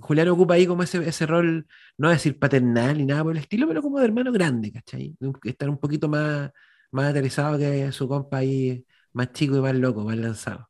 Juliano 0.00 0.32
ocupa 0.32 0.54
ahí 0.54 0.66
como 0.66 0.82
ese, 0.82 1.06
ese 1.08 1.26
rol, 1.26 1.66
no 1.98 2.10
decir 2.10 2.38
paternal 2.38 2.98
ni 2.98 3.06
nada 3.06 3.22
por 3.22 3.32
el 3.32 3.42
estilo, 3.42 3.66
pero 3.68 3.82
como 3.82 3.98
de 3.98 4.06
hermano 4.06 4.32
grande, 4.32 4.72
¿cachai? 4.72 5.16
Estar 5.44 5.68
un 5.68 5.78
poquito 5.78 6.08
más, 6.08 6.50
más 6.90 7.10
aterrizado 7.10 7.58
que 7.58 7.90
su 7.92 8.08
compa 8.08 8.38
ahí, 8.38 8.84
más 9.12 9.32
chico 9.32 9.56
y 9.56 9.60
más 9.60 9.74
loco, 9.74 10.04
más 10.04 10.16
lanzado. 10.16 10.68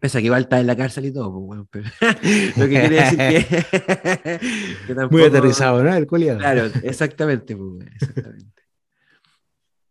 Pese 0.00 0.18
a 0.18 0.20
que 0.20 0.26
igual 0.26 0.42
está 0.42 0.60
en 0.60 0.66
la 0.66 0.76
cárcel 0.76 1.06
y 1.06 1.12
todo, 1.12 1.32
pues, 1.32 1.46
bueno, 1.46 1.68
pero 1.70 1.88
lo 2.56 2.64
que 2.68 2.80
quería 2.80 3.10
decir 3.10 3.18
que, 3.18 4.40
que 4.86 4.94
tampoco, 4.94 5.12
Muy 5.12 5.24
aterrizado, 5.24 5.82
¿no? 5.82 5.94
El 5.94 6.06
culiado. 6.06 6.38
Claro, 6.38 6.66
exactamente, 6.82 7.56
pues, 7.56 7.86
exactamente. 7.94 8.54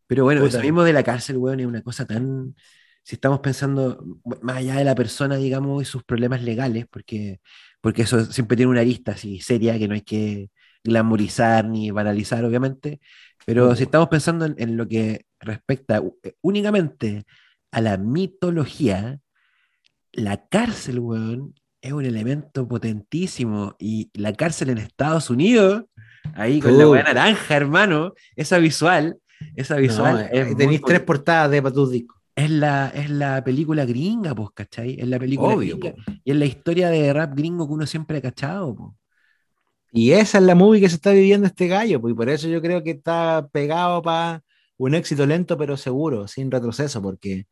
Pero 0.07 0.25
bueno, 0.25 0.45
eso 0.45 0.59
mismo 0.59 0.83
de 0.83 0.93
la 0.93 1.03
cárcel, 1.03 1.37
weón, 1.37 1.59
es 1.59 1.65
una 1.65 1.81
cosa 1.81 2.05
tan. 2.05 2.53
Si 3.03 3.15
estamos 3.15 3.39
pensando 3.41 4.03
más 4.41 4.57
allá 4.57 4.75
de 4.75 4.85
la 4.85 4.95
persona, 4.95 5.35
digamos, 5.35 5.81
y 5.81 5.85
sus 5.85 6.03
problemas 6.03 6.41
legales, 6.41 6.85
porque, 6.89 7.39
porque 7.81 8.03
eso 8.03 8.25
siempre 8.25 8.57
tiene 8.57 8.71
una 8.71 8.81
arista 8.81 9.11
así 9.13 9.39
seria 9.41 9.77
que 9.77 9.87
no 9.87 9.93
hay 9.93 10.01
que 10.01 10.49
glamorizar 10.83 11.65
ni 11.65 11.91
banalizar, 11.91 12.43
obviamente. 12.45 12.99
Pero 13.45 13.75
si 13.75 13.83
estamos 13.83 14.09
pensando 14.09 14.45
en, 14.45 14.55
en, 14.57 14.77
lo 14.77 14.87
que 14.87 15.25
respecta 15.39 16.01
eh, 16.23 16.33
únicamente 16.41 17.25
a 17.71 17.81
la 17.81 17.97
mitología, 17.97 19.19
la 20.13 20.47
cárcel, 20.47 20.99
weón, 20.99 21.55
es 21.81 21.91
un 21.91 22.05
elemento 22.05 22.67
potentísimo. 22.67 23.75
Y 23.77 24.09
la 24.13 24.33
cárcel 24.33 24.69
en 24.69 24.77
Estados 24.77 25.29
Unidos, 25.29 25.83
ahí 26.33 26.61
con 26.61 26.77
la 26.77 26.87
weá 26.87 27.03
naranja, 27.03 27.55
hermano, 27.55 28.13
esa 28.35 28.57
visual, 28.57 29.17
esa 29.55 29.75
visual. 29.75 30.13
No, 30.13 30.19
es 30.21 30.51
eh, 30.51 30.55
tenéis 30.55 30.81
tres 30.81 31.01
portadas 31.01 31.51
de 31.51 31.61
para 31.61 31.75
tus 31.75 31.91
discos. 31.91 32.22
Es 32.35 32.49
la, 32.49 32.89
es 32.89 33.09
la 33.09 33.43
película 33.43 33.85
gringa, 33.85 34.33
pues, 34.35 34.49
¿cachai? 34.53 34.95
Es 34.99 35.07
la 35.07 35.19
película 35.19 35.55
Obvio, 35.55 35.77
gringa. 35.77 35.95
po. 35.95 36.01
Y 36.23 36.31
es 36.31 36.37
la 36.37 36.45
historia 36.45 36.89
de 36.89 37.13
rap 37.13 37.35
gringo 37.35 37.67
que 37.67 37.73
uno 37.73 37.85
siempre 37.87 38.17
ha 38.17 38.21
cachado, 38.21 38.75
pues. 38.75 38.91
Y 39.91 40.11
esa 40.11 40.39
es 40.39 40.43
la 40.43 40.55
movie 40.55 40.81
que 40.81 40.89
se 40.89 40.95
está 40.95 41.11
viviendo 41.11 41.47
este 41.47 41.67
gallo, 41.67 42.01
pues, 42.01 42.13
y 42.13 42.15
por 42.15 42.29
eso 42.29 42.47
yo 42.47 42.61
creo 42.61 42.83
que 42.83 42.91
está 42.91 43.47
pegado 43.51 44.01
para 44.01 44.41
un 44.77 44.95
éxito 44.95 45.25
lento 45.25 45.57
pero 45.57 45.77
seguro, 45.77 46.27
sin 46.27 46.49
retroceso, 46.49 47.01
porque 47.01 47.45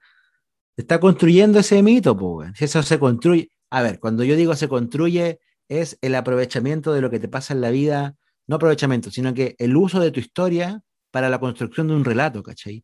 está 0.78 1.00
construyendo 1.00 1.60
ese 1.60 1.84
mito, 1.84 2.18
pues. 2.18 2.52
Si 2.56 2.66
eso 2.66 2.84
se 2.84 3.00
construye, 3.00 3.52
a 3.70 3.82
ver, 3.84 4.00
cuando 4.00 4.24
yo 4.24 4.36
digo 4.36 4.56
se 4.56 4.68
construye, 4.68 5.40
es 5.70 5.98
el 6.02 6.16
aprovechamiento 6.16 6.94
de 6.94 7.02
lo 7.02 7.10
que 7.10 7.20
te 7.20 7.28
pasa 7.30 7.54
en 7.54 7.62
la 7.62 7.72
vida, 7.72 8.16
no 8.48 8.58
aprovechamiento, 8.58 9.12
sino 9.12 9.34
que 9.34 9.56
el 9.60 9.76
uso 9.78 10.00
de 10.00 10.12
tu 10.12 10.20
historia 10.20 10.82
para 11.12 11.30
la 11.30 11.40
construcción 11.40 11.88
de 11.88 11.96
un 11.96 12.06
relato, 12.06 12.44
¿cachai? 12.44 12.84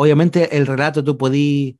Obviamente 0.00 0.56
el 0.56 0.64
relato 0.64 1.02
tú 1.02 1.18
podís 1.18 1.74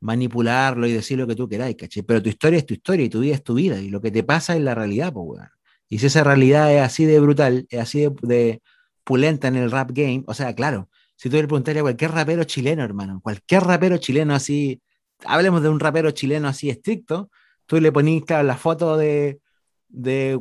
manipularlo 0.00 0.86
y 0.86 0.92
decir 0.92 1.16
lo 1.18 1.26
que 1.26 1.34
tú 1.34 1.48
queráis, 1.48 1.76
¿cachai? 1.76 2.02
Pero 2.02 2.22
tu 2.22 2.28
historia 2.28 2.58
es 2.58 2.66
tu 2.66 2.74
historia 2.74 3.06
y 3.06 3.08
tu 3.08 3.20
vida 3.20 3.34
es 3.36 3.42
tu 3.42 3.54
vida 3.54 3.80
y 3.80 3.88
lo 3.88 4.02
que 4.02 4.10
te 4.10 4.22
pasa 4.22 4.54
es 4.54 4.60
la 4.62 4.74
realidad, 4.74 5.14
pues, 5.14 5.26
weón. 5.26 5.48
Y 5.88 5.98
si 5.98 6.06
esa 6.06 6.24
realidad 6.24 6.74
es 6.74 6.82
así 6.82 7.06
de 7.06 7.18
brutal, 7.20 7.66
es 7.70 7.80
así 7.80 8.00
de, 8.02 8.12
de 8.20 8.62
pulenta 9.02 9.48
en 9.48 9.56
el 9.56 9.70
rap 9.70 9.92
game, 9.94 10.24
o 10.26 10.34
sea, 10.34 10.54
claro, 10.54 10.90
si 11.16 11.30
tú 11.30 11.36
le 11.36 11.44
preguntarías 11.44 11.80
a 11.80 11.84
cualquier 11.84 12.10
rapero 12.10 12.44
chileno, 12.44 12.84
hermano, 12.84 13.20
cualquier 13.22 13.62
rapero 13.62 13.96
chileno 13.96 14.34
así, 14.34 14.82
hablemos 15.24 15.62
de 15.62 15.70
un 15.70 15.80
rapero 15.80 16.10
chileno 16.10 16.48
así 16.48 16.68
estricto, 16.68 17.30
tú 17.64 17.80
le 17.80 17.90
ponís 17.92 18.24
claro, 18.26 18.42
la 18.42 18.58
foto 18.58 18.98
de, 18.98 19.40
de 19.88 20.38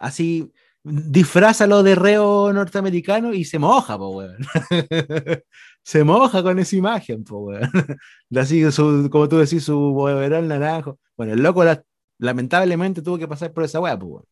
así, 0.00 0.50
disfrázalo 0.84 1.82
de 1.82 1.94
reo 1.94 2.52
norteamericano 2.52 3.32
y 3.32 3.44
se 3.44 3.58
moja, 3.58 3.96
po, 3.96 4.10
weón. 4.10 4.36
se 5.82 6.04
moja 6.04 6.42
con 6.42 6.58
esa 6.58 6.76
imagen, 6.76 7.24
po, 7.24 7.38
weón. 7.38 7.70
Así, 8.36 8.70
su, 8.70 9.08
como 9.10 9.28
tú 9.28 9.38
decís, 9.38 9.64
su 9.64 9.76
boberón 9.78 10.48
naranjo. 10.48 10.98
Bueno, 11.16 11.32
el 11.32 11.42
loco 11.42 11.64
la- 11.64 11.82
lamentablemente 12.18 13.02
tuvo 13.02 13.18
que 13.18 13.26
pasar 13.28 13.52
por 13.52 13.64
esa 13.64 13.80
weá, 13.80 13.98
po, 13.98 14.06
weón. 14.06 14.24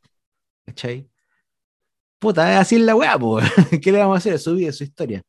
¿Cachai? 0.67 1.09
Puta, 2.19 2.61
así 2.61 2.77
es 2.77 2.83
la 2.83 2.95
weá, 2.95 3.19
po, 3.19 3.37
weón. 3.37 3.49
¿Qué 3.83 3.91
le 3.91 3.99
vamos 3.99 4.15
a 4.17 4.19
hacer? 4.19 4.39
Su 4.39 4.55
vida, 4.55 4.73
su 4.73 4.85
historia. 4.85 5.23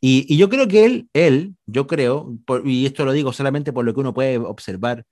Y, 0.00 0.26
y 0.32 0.36
yo 0.38 0.48
creo 0.48 0.68
que 0.68 0.84
él, 0.84 1.08
él, 1.12 1.54
yo 1.66 1.86
creo, 1.86 2.36
por- 2.46 2.66
y 2.66 2.84
esto 2.86 3.04
lo 3.04 3.12
digo 3.12 3.32
solamente 3.32 3.72
por 3.72 3.84
lo 3.84 3.94
que 3.94 4.00
uno 4.00 4.12
puede 4.14 4.38
observar 4.38 5.04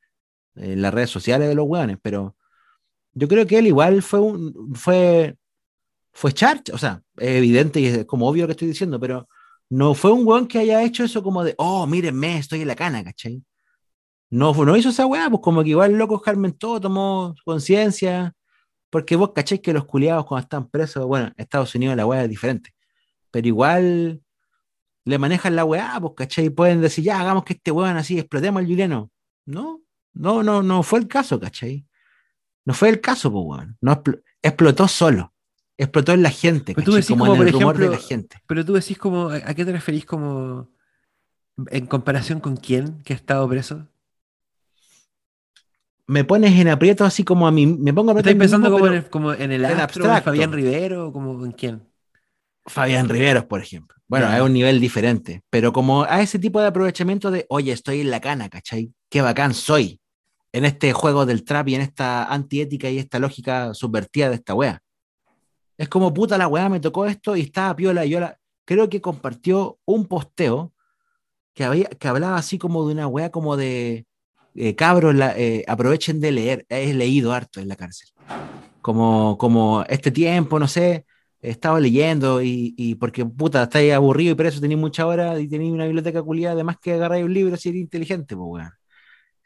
en 0.56 0.82
las 0.82 0.92
redes 0.94 1.10
sociales 1.10 1.48
de 1.48 1.54
los 1.54 1.66
weones, 1.68 1.98
pero 2.02 2.36
yo 3.16 3.28
creo 3.28 3.46
que 3.46 3.58
él 3.58 3.66
igual 3.66 4.02
fue 4.02 4.20
un, 4.20 4.74
fue, 4.74 5.36
fue 6.12 6.32
charcha, 6.32 6.74
o 6.74 6.78
sea, 6.78 7.02
es 7.16 7.36
evidente 7.36 7.80
y 7.80 7.86
es 7.86 8.04
como 8.04 8.28
obvio 8.28 8.42
lo 8.42 8.48
que 8.48 8.52
estoy 8.52 8.68
diciendo, 8.68 9.00
pero 9.00 9.26
no 9.70 9.94
fue 9.94 10.12
un 10.12 10.26
weón 10.26 10.46
que 10.46 10.58
haya 10.58 10.82
hecho 10.82 11.02
eso 11.02 11.22
como 11.22 11.42
de, 11.42 11.54
oh, 11.56 11.86
mírenme, 11.86 12.38
estoy 12.38 12.60
en 12.60 12.68
la 12.68 12.76
cana, 12.76 13.02
¿cachai? 13.02 13.42
No, 14.28 14.52
no 14.52 14.76
hizo 14.76 14.90
esa 14.90 15.06
weá, 15.06 15.30
pues 15.30 15.40
como 15.42 15.62
que 15.62 15.70
igual 15.70 15.94
loco 15.94 16.22
todo 16.58 16.80
tomó 16.80 17.34
conciencia, 17.44 18.34
porque 18.90 19.16
vos 19.16 19.32
cacháis 19.34 19.62
que 19.62 19.72
los 19.72 19.86
culiados 19.86 20.26
cuando 20.26 20.42
están 20.42 20.68
presos, 20.68 21.06
bueno, 21.06 21.28
en 21.28 21.34
Estados 21.38 21.74
Unidos 21.74 21.96
la 21.96 22.06
weá 22.06 22.24
es 22.24 22.28
diferente, 22.28 22.74
pero 23.30 23.48
igual 23.48 24.20
le 25.06 25.18
manejan 25.18 25.56
la 25.56 25.64
weá, 25.64 25.98
pues 26.00 26.12
cachai, 26.16 26.50
pueden 26.50 26.82
decir, 26.82 27.02
ya, 27.04 27.18
hagamos 27.18 27.44
que 27.44 27.54
este 27.54 27.70
weón 27.70 27.96
así, 27.96 28.18
explotemos 28.18 28.60
al 28.60 28.66
Juliano. 28.66 29.10
No, 29.46 29.80
no, 30.12 30.42
no, 30.42 30.62
no 30.62 30.82
fue 30.82 30.98
el 30.98 31.08
caso, 31.08 31.40
cachai. 31.40 31.86
No 32.66 32.74
fue 32.74 32.90
el 32.90 33.00
caso, 33.00 33.32
pues 33.32 33.44
weón. 33.46 33.78
No 33.80 33.92
expl- 33.92 34.22
explotó 34.42 34.88
solo. 34.88 35.32
Explotó 35.78 36.12
en 36.12 36.22
la 36.22 36.30
gente, 36.30 36.74
Pero 36.74 36.84
tú 36.86 36.92
decís 36.92 37.08
como, 37.08 37.26
como, 37.26 37.34
en 37.34 37.38
por 37.38 37.46
el 37.46 37.52
rumor 37.52 37.78
de 37.78 37.88
la 37.88 37.98
gente. 37.98 38.38
Pero 38.46 38.64
tú 38.64 38.72
decís 38.74 38.98
como, 38.98 39.28
¿a 39.28 39.54
qué 39.54 39.64
te 39.64 39.72
referís 39.72 40.04
como 40.04 40.68
en 41.70 41.86
comparación 41.86 42.40
con 42.40 42.56
quién 42.56 43.02
que 43.02 43.12
ha 43.12 43.16
estado 43.16 43.48
preso? 43.48 43.86
Me 46.06 46.24
pones 46.24 46.58
en 46.58 46.68
aprieto 46.68 47.04
así 47.04 47.24
como 47.24 47.46
a 47.46 47.52
mí, 47.52 47.66
me 47.66 47.92
pongo 47.92 48.10
a 48.10 48.12
aprieto 48.12 48.30
¿Estás 48.30 48.40
pensando 48.40 48.70
mismo, 48.70 48.78
como, 48.78 48.92
en 48.92 48.94
el, 48.94 49.10
como 49.10 49.32
en 49.32 49.52
el 49.52 49.64
en 49.64 49.80
astro, 49.80 50.04
abstracto. 50.04 50.24
Fabián 50.30 50.52
Rivero, 50.52 51.12
como 51.12 51.44
en 51.44 51.52
quién? 51.52 51.82
Fabián 52.64 53.08
Riveros, 53.08 53.44
por 53.44 53.60
ejemplo. 53.60 53.96
Bueno, 54.08 54.32
es 54.32 54.40
un 54.40 54.52
nivel 54.52 54.80
diferente, 54.80 55.42
pero 55.50 55.72
como 55.72 56.04
a 56.04 56.22
ese 56.22 56.38
tipo 56.38 56.60
de 56.60 56.68
aprovechamiento 56.68 57.30
de, 57.30 57.44
oye, 57.48 57.72
estoy 57.72 58.00
en 58.00 58.10
la 58.10 58.20
cana, 58.20 58.48
¿cachai? 58.48 58.92
Qué 59.10 59.20
bacán 59.20 59.52
soy 59.52 60.00
en 60.56 60.64
este 60.64 60.94
juego 60.94 61.26
del 61.26 61.44
trap 61.44 61.68
y 61.68 61.74
en 61.74 61.82
esta 61.82 62.24
antiética 62.32 62.88
y 62.88 62.96
esta 62.98 63.18
lógica 63.18 63.74
subvertida 63.74 64.30
de 64.30 64.36
esta 64.36 64.54
wea. 64.54 64.80
Es 65.76 65.90
como, 65.90 66.14
puta 66.14 66.38
la 66.38 66.48
wea, 66.48 66.70
me 66.70 66.80
tocó 66.80 67.04
esto 67.04 67.36
y 67.36 67.42
estaba 67.42 67.76
piola 67.76 68.06
y 68.06 68.10
yo 68.10 68.20
la... 68.20 68.38
Creo 68.64 68.88
que 68.88 69.02
compartió 69.02 69.78
un 69.84 70.06
posteo 70.06 70.72
que, 71.52 71.62
había, 71.62 71.84
que 71.84 72.08
hablaba 72.08 72.38
así 72.38 72.56
como 72.56 72.86
de 72.86 72.94
una 72.94 73.06
wea 73.06 73.30
como 73.30 73.58
de, 73.58 74.06
eh, 74.54 74.74
cabros, 74.74 75.14
eh, 75.36 75.62
aprovechen 75.68 76.22
de 76.22 76.32
leer. 76.32 76.66
He 76.70 76.94
leído 76.94 77.34
harto 77.34 77.60
en 77.60 77.68
la 77.68 77.76
cárcel. 77.76 78.08
Como, 78.80 79.36
como 79.36 79.84
este 79.90 80.10
tiempo, 80.10 80.58
no 80.58 80.68
sé, 80.68 81.04
he 81.42 81.50
estado 81.50 81.78
leyendo 81.78 82.40
y, 82.40 82.74
y 82.78 82.94
porque 82.94 83.26
puta, 83.26 83.64
estáis 83.64 83.92
aburrido 83.92 84.32
y 84.32 84.36
preso, 84.36 84.58
tenéis 84.62 84.80
mucha 84.80 85.06
hora 85.06 85.38
y 85.38 85.48
tenéis 85.48 85.70
una 85.72 85.84
biblioteca 85.84 86.22
culiada, 86.22 86.54
además 86.54 86.78
que 86.80 86.94
agarráis 86.94 87.26
un 87.26 87.34
libro 87.34 87.58
si 87.58 87.68
eres 87.68 87.82
inteligente, 87.82 88.34
pues 88.34 88.48
weón. 88.48 88.75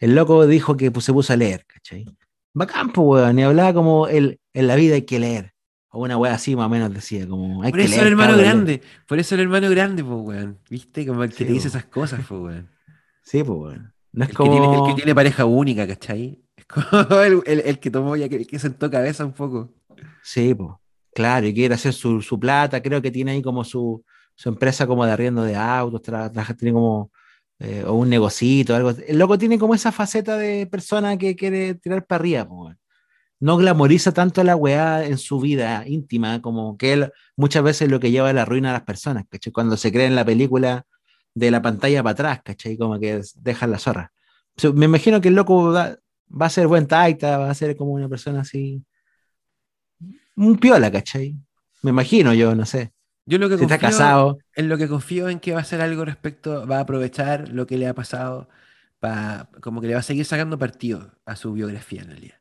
El 0.00 0.14
loco 0.16 0.46
dijo 0.46 0.76
que 0.76 0.90
pues, 0.90 1.04
se 1.04 1.12
puso 1.12 1.32
a 1.32 1.36
leer, 1.36 1.64
¿cachai? 1.66 2.04
Bacán, 2.52 2.92
pues 2.92 3.06
weón, 3.22 3.38
y 3.38 3.42
hablaba 3.44 3.72
como 3.74 4.08
el, 4.08 4.40
en 4.52 4.66
la 4.66 4.74
vida 4.74 4.96
hay 4.96 5.02
que 5.02 5.20
leer. 5.20 5.52
O 5.92 6.02
una 6.04 6.16
wea 6.16 6.34
así 6.34 6.54
más 6.56 6.66
o 6.66 6.68
menos 6.68 6.92
decía, 6.92 7.26
como 7.28 7.62
hay 7.62 7.70
Por 7.70 7.80
que 7.80 7.84
eso 7.86 7.94
leer. 7.96 8.06
el 8.06 8.12
hermano 8.12 8.32
leer. 8.36 8.44
grande, 8.46 8.82
por 9.06 9.18
eso 9.18 9.34
el 9.36 9.40
hermano 9.42 9.70
grande, 9.70 10.02
pues, 10.04 10.16
weón. 10.20 10.58
¿Viste? 10.68 11.06
Como 11.06 11.22
el 11.24 11.30
que 11.30 11.36
Sí, 11.36 11.44
te 11.44 11.52
dice 11.52 11.68
po. 11.68 11.76
esas 11.78 11.84
cosas, 11.86 12.20
pues, 12.28 12.40
weón. 12.40 12.68
Sí, 13.22 13.42
pues 13.44 13.58
weón. 13.58 13.92
No 14.12 14.24
es 14.24 14.30
El, 14.30 14.36
que 14.36 14.42
tiene, 14.42 14.56
el 14.58 14.62
como... 14.64 14.86
que 14.88 14.94
tiene 14.94 15.14
pareja 15.14 15.44
única, 15.44 15.86
¿cachai? 15.86 16.42
Es 16.56 16.64
como 16.66 16.82
el, 17.22 17.42
el- 17.46 17.60
el 17.60 17.78
que 17.78 17.90
tomó 17.90 18.16
ya, 18.16 18.28
que, 18.28 18.44
que 18.46 18.58
sentó 18.58 18.90
cabeza 18.90 19.24
un 19.24 19.32
poco. 19.32 19.72
Sí, 20.22 20.54
pues. 20.54 20.70
Claro, 21.14 21.46
y 21.46 21.54
quiere 21.54 21.74
hacer 21.74 21.92
su, 21.92 22.22
su 22.22 22.38
plata, 22.38 22.80
creo 22.82 23.02
que 23.02 23.10
tiene 23.10 23.32
ahí 23.32 23.42
como 23.42 23.64
su, 23.64 24.04
su 24.36 24.48
empresa 24.48 24.86
como 24.86 25.04
de 25.04 25.10
arriendo 25.12 25.42
de 25.42 25.56
autos, 25.56 26.00
tra- 26.02 26.30
trabaja- 26.32 26.54
tiene 26.54 26.72
como 26.72 27.10
eh, 27.60 27.84
o 27.86 27.94
un 27.94 28.08
negocito, 28.08 28.74
algo. 28.74 28.90
El 28.90 29.18
loco 29.18 29.38
tiene 29.38 29.58
como 29.58 29.74
esa 29.74 29.92
faceta 29.92 30.36
de 30.36 30.66
persona 30.66 31.16
que 31.16 31.36
quiere 31.36 31.74
tirar 31.74 32.06
para 32.06 32.20
arriba. 32.20 32.48
No 33.38 33.56
glamoriza 33.56 34.12
tanto 34.12 34.42
la 34.44 34.56
weá 34.56 35.06
en 35.06 35.18
su 35.18 35.40
vida 35.40 35.84
íntima, 35.86 36.42
como 36.42 36.76
que 36.76 36.92
él 36.92 37.12
muchas 37.36 37.62
veces 37.62 37.82
es 37.82 37.90
lo 37.90 38.00
que 38.00 38.10
lleva 38.10 38.30
a 38.30 38.32
la 38.32 38.44
ruina 38.44 38.70
a 38.70 38.72
las 38.74 38.82
personas, 38.82 39.24
¿cachai? 39.30 39.52
Cuando 39.52 39.76
se 39.76 39.92
cree 39.92 40.06
en 40.06 40.14
la 40.14 40.24
película 40.24 40.84
de 41.34 41.50
la 41.50 41.62
pantalla 41.62 42.02
para 42.02 42.12
atrás, 42.12 42.40
¿cachai? 42.44 42.76
Como 42.76 42.98
que 42.98 43.22
dejan 43.36 43.70
la 43.70 43.78
zorra. 43.78 44.12
Me 44.74 44.86
imagino 44.86 45.20
que 45.20 45.28
el 45.28 45.34
loco 45.34 45.72
va, 45.72 45.96
va 46.30 46.46
a 46.46 46.50
ser 46.50 46.66
buen 46.66 46.86
taita, 46.86 47.38
va 47.38 47.50
a 47.50 47.54
ser 47.54 47.76
como 47.76 47.92
una 47.92 48.08
persona 48.08 48.40
así 48.40 48.84
un 50.36 50.58
piola, 50.58 50.90
¿cachai? 50.90 51.36
Me 51.82 51.90
imagino 51.90 52.32
yo, 52.34 52.54
no 52.54 52.66
sé. 52.66 52.92
Yo 53.26 53.38
lo 53.38 53.48
que 53.48 53.56
Si 53.56 53.62
está 53.64 53.78
confío, 53.78 53.88
casado, 53.88 54.38
en 54.54 54.68
lo 54.68 54.78
que 54.78 54.88
confío 54.88 55.28
en 55.28 55.40
que 55.40 55.52
va 55.52 55.58
a 55.58 55.62
hacer 55.62 55.80
algo 55.80 56.04
respecto, 56.04 56.66
va 56.66 56.78
a 56.78 56.80
aprovechar 56.80 57.48
lo 57.50 57.66
que 57.66 57.78
le 57.78 57.86
ha 57.86 57.94
pasado, 57.94 58.48
pa- 58.98 59.48
como 59.60 59.80
que 59.80 59.86
le 59.88 59.94
va 59.94 60.00
a 60.00 60.02
seguir 60.02 60.24
sacando 60.24 60.58
partido 60.58 61.12
a 61.26 61.36
su 61.36 61.52
biografía 61.52 62.02
en 62.02 62.08
realidad. 62.10 62.36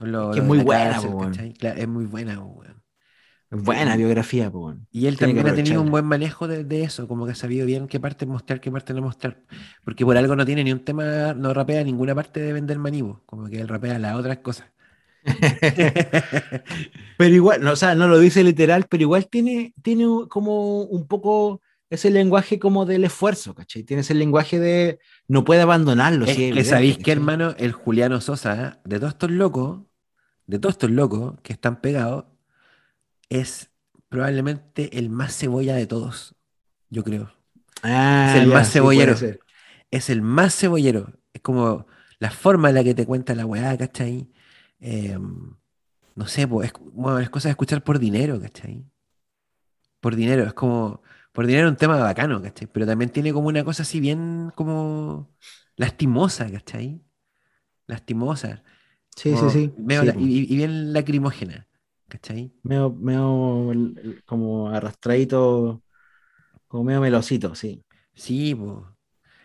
Lo- 0.00 0.30
Es 0.30 0.36
que 0.36 0.40
lo 0.40 0.42
es 0.44 0.48
muy 0.48 0.58
buena. 0.60 1.54
Claro, 1.58 1.80
es 1.80 1.88
muy 1.88 2.06
buena, 2.06 2.40
weón. 2.40 2.82
buena 3.50 3.96
biografía, 3.96 4.50
po, 4.50 4.60
weón. 4.66 4.86
Y 4.90 5.06
él 5.06 5.16
Tiene 5.18 5.34
también 5.34 5.48
ha 5.48 5.54
tenido 5.54 5.82
un 5.82 5.90
buen 5.90 6.04
manejo 6.06 6.48
de, 6.48 6.64
de 6.64 6.84
eso, 6.84 7.08
como 7.08 7.26
que 7.26 7.32
ha 7.32 7.34
sabido 7.36 7.66
bien 7.66 7.88
qué 7.88 8.00
parte 8.00 8.26
mostrar, 8.26 8.60
qué 8.60 8.70
parte 8.72 8.94
no 8.94 9.02
mostrar. 9.02 9.42
Porque 9.84 10.04
por 10.04 10.16
algo 10.16 10.36
no 10.36 10.46
tiene 10.46 10.64
ni 10.64 10.72
un 10.72 10.84
tema, 10.84 11.34
no 11.34 11.54
rapea 11.54 11.84
ninguna 11.84 12.14
parte 12.14 12.40
de 12.40 12.52
vender 12.52 12.78
manivo, 12.78 13.22
como 13.26 13.46
que 13.48 13.60
él 13.60 13.68
rapea 13.68 13.98
las 13.98 14.16
otras 14.16 14.38
cosas. 14.38 14.66
Pero 17.18 17.34
igual, 17.34 17.62
no, 17.62 17.72
o 17.72 17.76
sea, 17.76 17.94
no 17.94 18.08
lo 18.08 18.18
dice 18.18 18.44
literal, 18.44 18.86
pero 18.88 19.02
igual 19.02 19.28
tiene, 19.28 19.72
tiene 19.82 20.04
como 20.28 20.82
un 20.82 21.06
poco 21.06 21.62
ese 21.90 22.10
lenguaje 22.10 22.58
como 22.58 22.84
del 22.84 23.04
esfuerzo, 23.04 23.54
¿cachai? 23.54 23.84
Tiene 23.84 24.00
ese 24.02 24.14
lenguaje 24.14 24.58
de 24.58 24.98
no 25.28 25.44
puede 25.44 25.62
abandonarlo. 25.62 26.26
Es 26.26 26.34
sí, 26.34 26.52
que 26.52 26.64
sabéis 26.64 26.98
que, 26.98 27.12
hermano, 27.12 27.54
el 27.58 27.72
Juliano 27.72 28.20
Sosa, 28.20 28.80
de 28.84 28.98
todos 28.98 29.12
estos 29.12 29.30
locos, 29.30 29.80
de 30.46 30.58
todos 30.58 30.74
estos 30.74 30.90
locos 30.90 31.34
que 31.42 31.52
están 31.52 31.80
pegados, 31.80 32.24
es 33.28 33.70
probablemente 34.08 34.98
el 34.98 35.08
más 35.08 35.36
cebolla 35.36 35.74
de 35.74 35.86
todos, 35.86 36.34
yo 36.90 37.02
creo. 37.04 37.32
Ah, 37.82 38.32
es 38.34 38.42
el 38.42 38.48
ya, 38.48 38.54
más 38.54 38.72
cebollero. 38.72 39.14
Es 39.90 40.10
el 40.10 40.22
más 40.22 40.54
cebollero. 40.56 41.12
Es 41.32 41.42
como 41.42 41.86
la 42.18 42.30
forma 42.30 42.70
en 42.70 42.74
la 42.76 42.84
que 42.84 42.94
te 42.94 43.06
cuenta 43.06 43.34
la 43.34 43.46
weá, 43.46 43.76
¿cachai? 43.76 44.28
Eh, 44.90 45.18
no 46.16 46.26
sé, 46.26 46.46
pues, 46.48 46.68
es, 46.72 46.74
bueno, 46.92 47.18
es 47.20 47.30
cosa 47.30 47.48
de 47.48 47.52
escuchar 47.52 47.82
por 47.84 47.98
dinero, 47.98 48.40
¿cachai? 48.40 48.84
Por 50.00 50.16
dinero. 50.16 50.44
Es 50.44 50.54
como 50.54 51.02
Por 51.32 51.46
dinero 51.46 51.66
es 51.68 51.72
un 51.72 51.76
tema 51.78 51.98
bacano, 51.98 52.42
¿cachai? 52.42 52.68
Pero 52.72 52.86
también 52.86 53.10
tiene 53.10 53.32
como 53.32 53.48
una 53.48 53.64
cosa 53.64 53.82
así 53.82 54.00
bien 54.00 54.52
como 54.56 55.30
lastimosa, 55.76 56.50
¿cachai? 56.50 57.02
Lastimosa. 57.86 58.64
Sí, 59.16 59.36
como 59.36 59.48
sí, 59.50 59.50
sí. 59.50 59.74
medio 59.76 60.04
sí, 60.04 60.06
la- 60.06 60.12
po. 60.12 60.20
y, 60.20 60.52
y 60.52 60.56
bien 60.56 60.92
lacrimógena, 60.94 61.68
¿cachai? 62.08 62.52
Medio, 62.62 62.90
medio 62.92 63.72
como 64.26 64.68
arrastradito, 64.70 65.82
como 66.68 66.84
medio 66.84 67.00
melosito, 67.02 67.54
sí. 67.56 67.84
Sí, 68.14 68.54
pues. 68.54 68.78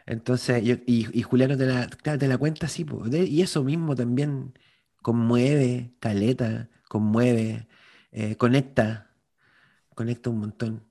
Entonces, 0.07 0.63
yo- 0.63 0.75
y, 0.87 1.07
y 1.19 1.23
Juliano 1.23 1.57
te 1.57 1.65
la, 1.67 1.87
te 1.89 2.27
la 2.27 2.37
cuenta 2.39 2.67
así, 2.67 2.85
po. 2.85 3.03
De- 3.09 3.25
y 3.25 3.41
eso 3.41 3.63
mismo 3.63 3.95
también 3.95 4.53
conmueve, 5.01 5.93
caleta, 5.99 6.69
conmueve, 6.87 7.67
eh, 8.11 8.35
conecta, 8.35 9.11
conecta 9.95 10.29
un 10.29 10.39
montón. 10.39 10.83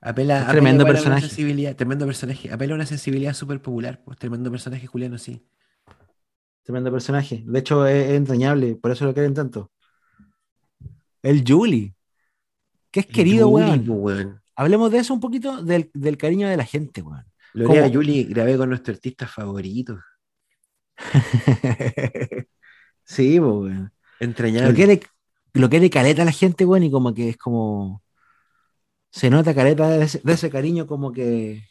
Apela, 0.00 0.46
tremendo 0.48 0.84
una 0.84 0.92
personaje. 0.92 1.26
sensibilidad, 1.28 1.74
tremendo 1.76 2.04
personaje, 2.06 2.52
apela 2.52 2.74
a 2.74 2.76
una 2.76 2.86
sensibilidad 2.86 3.32
súper 3.32 3.62
popular, 3.62 4.02
pues 4.04 4.18
tremendo 4.18 4.50
personaje 4.50 4.86
Juliano, 4.86 5.16
sí. 5.18 5.46
Tremendo 6.62 6.90
personaje. 6.90 7.42
De 7.46 7.58
hecho, 7.58 7.86
es, 7.86 8.06
es 8.08 8.12
entrañable, 8.12 8.76
por 8.76 8.90
eso 8.90 9.04
lo 9.04 9.14
quieren 9.14 9.34
tanto. 9.34 9.70
El 11.22 11.42
Julie. 11.46 11.94
Que 12.90 13.00
es 13.00 13.06
El 13.06 13.12
querido, 13.12 13.50
Yuli, 13.50 13.88
weón. 13.88 14.40
Hablemos 14.54 14.90
de 14.92 14.98
eso 14.98 15.14
un 15.14 15.20
poquito, 15.20 15.62
del, 15.62 15.90
del 15.94 16.16
cariño 16.16 16.48
de 16.48 16.56
la 16.56 16.64
gente, 16.64 17.02
weón. 17.02 17.24
Lorea 17.54 17.86
Yuli 17.86 18.24
grabé 18.24 18.56
con 18.56 18.68
nuestro 18.68 18.92
artista 18.92 19.26
favorito, 19.28 19.98
sí, 23.04 23.38
po, 23.40 23.60
weón. 23.62 23.92
Lo 24.20 24.26
entrañable. 24.26 24.74
quiere, 24.74 25.00
lo 25.54 25.68
quiere 25.70 25.90
caleta 25.90 26.22
a 26.22 26.24
la 26.24 26.32
gente, 26.32 26.64
weón, 26.64 26.84
y 26.84 26.90
como 26.90 27.14
que 27.14 27.30
es 27.30 27.36
como. 27.36 28.02
Se 29.10 29.30
nota 29.30 29.54
caleta 29.54 29.88
de 29.88 30.04
ese, 30.04 30.20
de 30.22 30.32
ese 30.34 30.50
cariño, 30.50 30.86
como 30.86 31.12
que. 31.12 31.62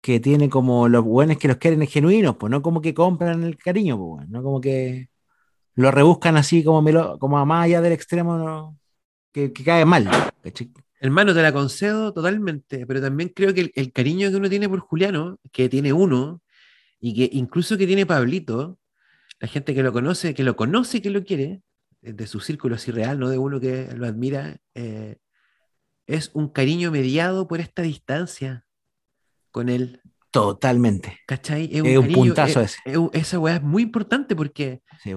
Que 0.00 0.20
tiene 0.20 0.48
como 0.48 0.88
los 0.88 1.04
buenos 1.04 1.38
que 1.38 1.48
los 1.48 1.56
quieren 1.56 1.84
genuinos, 1.86 2.36
pues 2.36 2.50
no 2.50 2.62
como 2.62 2.80
que 2.80 2.94
compran 2.94 3.42
el 3.42 3.56
cariño, 3.58 3.98
pues, 3.98 4.08
weón, 4.20 4.30
no 4.30 4.42
como 4.42 4.60
que 4.60 5.08
lo 5.74 5.90
rebuscan 5.90 6.36
así 6.36 6.64
como, 6.64 6.82
melo- 6.82 7.18
como 7.18 7.38
a 7.38 7.44
más 7.44 7.66
allá 7.66 7.80
del 7.80 7.92
extremo 7.94 8.36
no, 8.38 8.78
que, 9.32 9.52
que 9.52 9.64
cae 9.64 9.84
mal. 9.84 10.08
¿cachai? 10.42 10.72
Hermano, 11.00 11.34
te 11.34 11.42
la 11.42 11.52
concedo 11.52 12.12
totalmente, 12.12 12.86
pero 12.86 13.00
también 13.00 13.30
creo 13.34 13.54
que 13.54 13.62
el, 13.62 13.72
el 13.74 13.92
cariño 13.92 14.30
que 14.30 14.36
uno 14.36 14.48
tiene 14.50 14.68
por 14.68 14.80
Juliano, 14.80 15.38
que 15.52 15.68
tiene 15.68 15.92
uno, 15.92 16.42
y 17.00 17.14
que 17.14 17.30
incluso 17.36 17.78
que 17.78 17.86
tiene 17.86 18.06
Pablito, 18.06 18.78
la 19.40 19.48
gente 19.48 19.74
que 19.74 19.82
lo 19.82 19.92
conoce, 19.92 20.34
que 20.34 20.42
lo 20.44 20.56
conoce 20.56 20.98
y 20.98 21.00
que 21.00 21.10
lo 21.10 21.24
quiere, 21.24 21.62
eh, 22.02 22.12
de 22.12 22.26
su 22.26 22.40
círculo 22.40 22.74
así 22.76 22.90
real, 22.90 23.18
no 23.18 23.28
de 23.28 23.38
uno 23.38 23.60
que 23.60 23.88
lo 23.94 24.06
admira, 24.06 24.56
eh, 24.74 25.18
es 26.06 26.30
un 26.34 26.48
cariño 26.48 26.90
mediado 26.90 27.46
por 27.48 27.60
esta 27.60 27.82
distancia 27.82 28.64
con 29.50 29.68
él. 29.68 30.00
Totalmente. 30.30 31.18
¿Cachai? 31.26 31.68
Es 31.72 31.82
un 31.82 31.88
cariño- 32.02 32.14
puntazo 32.14 32.60
es- 32.60 32.72
ese. 32.78 32.90
es 32.92 32.96
un- 32.96 33.10
esa 33.12 33.38
weá 33.38 33.56
es 33.56 33.62
muy 33.62 33.82
importante 33.82 34.34
porque 34.36 34.82
Sí, 35.02 35.14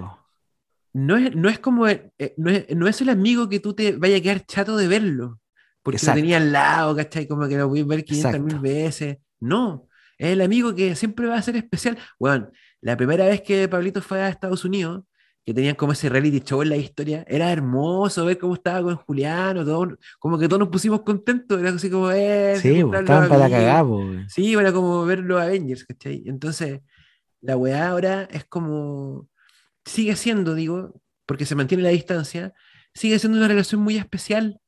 no 0.93 1.17
es, 1.17 1.35
no 1.35 1.49
es 1.49 1.59
como, 1.59 1.87
eh, 1.87 2.11
no, 2.37 2.49
es, 2.51 2.65
no 2.75 2.87
es 2.87 3.01
el 3.01 3.09
amigo 3.09 3.47
que 3.49 3.59
tú 3.59 3.73
te 3.73 3.93
vaya 3.95 4.17
a 4.17 4.21
quedar 4.21 4.45
chato 4.45 4.75
de 4.77 4.87
verlo, 4.87 5.39
porque 5.83 5.97
Exacto. 5.97 6.17
lo 6.17 6.21
tenía 6.21 6.37
al 6.37 6.51
lado, 6.51 6.95
¿cachai? 6.95 7.27
Como 7.27 7.47
que 7.47 7.57
lo 7.57 7.67
voy 7.69 7.81
a 7.81 7.85
ver 7.85 8.03
500 8.03 8.41
mil 8.41 8.59
veces. 8.59 9.17
No, 9.39 9.87
es 10.17 10.31
el 10.31 10.41
amigo 10.41 10.75
que 10.75 10.95
siempre 10.95 11.27
va 11.27 11.37
a 11.37 11.41
ser 11.41 11.55
especial. 11.55 11.97
Bueno, 12.19 12.49
la 12.81 12.97
primera 12.97 13.25
vez 13.25 13.41
que 13.41 13.67
Pablito 13.67 14.01
fue 14.01 14.21
a 14.21 14.29
Estados 14.29 14.65
Unidos, 14.65 15.03
que 15.45 15.53
tenían 15.53 15.75
como 15.75 15.93
ese 15.93 16.07
reality 16.09 16.39
show 16.41 16.61
en 16.61 16.69
la 16.69 16.77
historia, 16.77 17.25
era 17.27 17.51
hermoso 17.51 18.25
ver 18.25 18.37
cómo 18.37 18.53
estaba 18.53 18.83
con 18.83 18.95
Juliano, 18.95 19.65
todo, 19.65 19.97
como 20.19 20.37
que 20.37 20.47
todos 20.47 20.59
nos 20.59 20.69
pusimos 20.69 21.01
contentos, 21.01 21.59
era 21.59 21.71
así 21.71 21.89
como, 21.89 22.11
eh, 22.11 22.57
Sí, 22.61 22.81
juntaron 22.81 23.05
estaban 23.05 23.29
para 23.29 23.83
po, 23.83 23.97
weón. 23.97 24.29
Sí, 24.29 24.53
era 24.53 24.71
como 24.71 25.03
ver 25.05 25.19
los 25.19 25.41
Avengers, 25.41 25.83
¿cachai? 25.85 26.23
Entonces, 26.27 26.81
la 27.41 27.57
weá 27.57 27.89
ahora 27.89 28.23
es 28.31 28.45
como. 28.45 29.27
Sigue 29.83 30.15
siendo, 30.15 30.53
digo, 30.53 31.01
porque 31.25 31.45
se 31.47 31.55
mantiene 31.55 31.81
la 31.83 31.89
distancia, 31.89 32.53
sigue 32.93 33.17
siendo 33.17 33.39
una 33.39 33.47
relación 33.47 33.81
muy 33.81 33.97
especial 33.97 34.59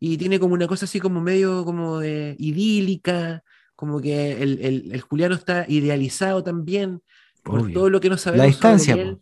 y 0.00 0.16
tiene 0.16 0.40
como 0.40 0.54
una 0.54 0.66
cosa 0.66 0.86
así 0.86 1.00
como 1.00 1.20
medio 1.20 1.66
como 1.66 1.98
de 1.98 2.34
idílica, 2.38 3.42
como 3.76 4.00
que 4.00 4.42
el, 4.42 4.58
el- 4.62 4.90
el 4.92 5.00
Juliano 5.02 5.34
está 5.34 5.66
idealizado 5.68 6.42
también 6.42 7.02
por 7.44 7.60
Obvio. 7.60 7.74
todo 7.74 7.90
lo 7.90 8.00
que 8.00 8.10
no 8.10 8.16
sabemos. 8.18 8.46
distancia, 8.48 8.94
sobre 8.94 9.08
él. 9.08 9.20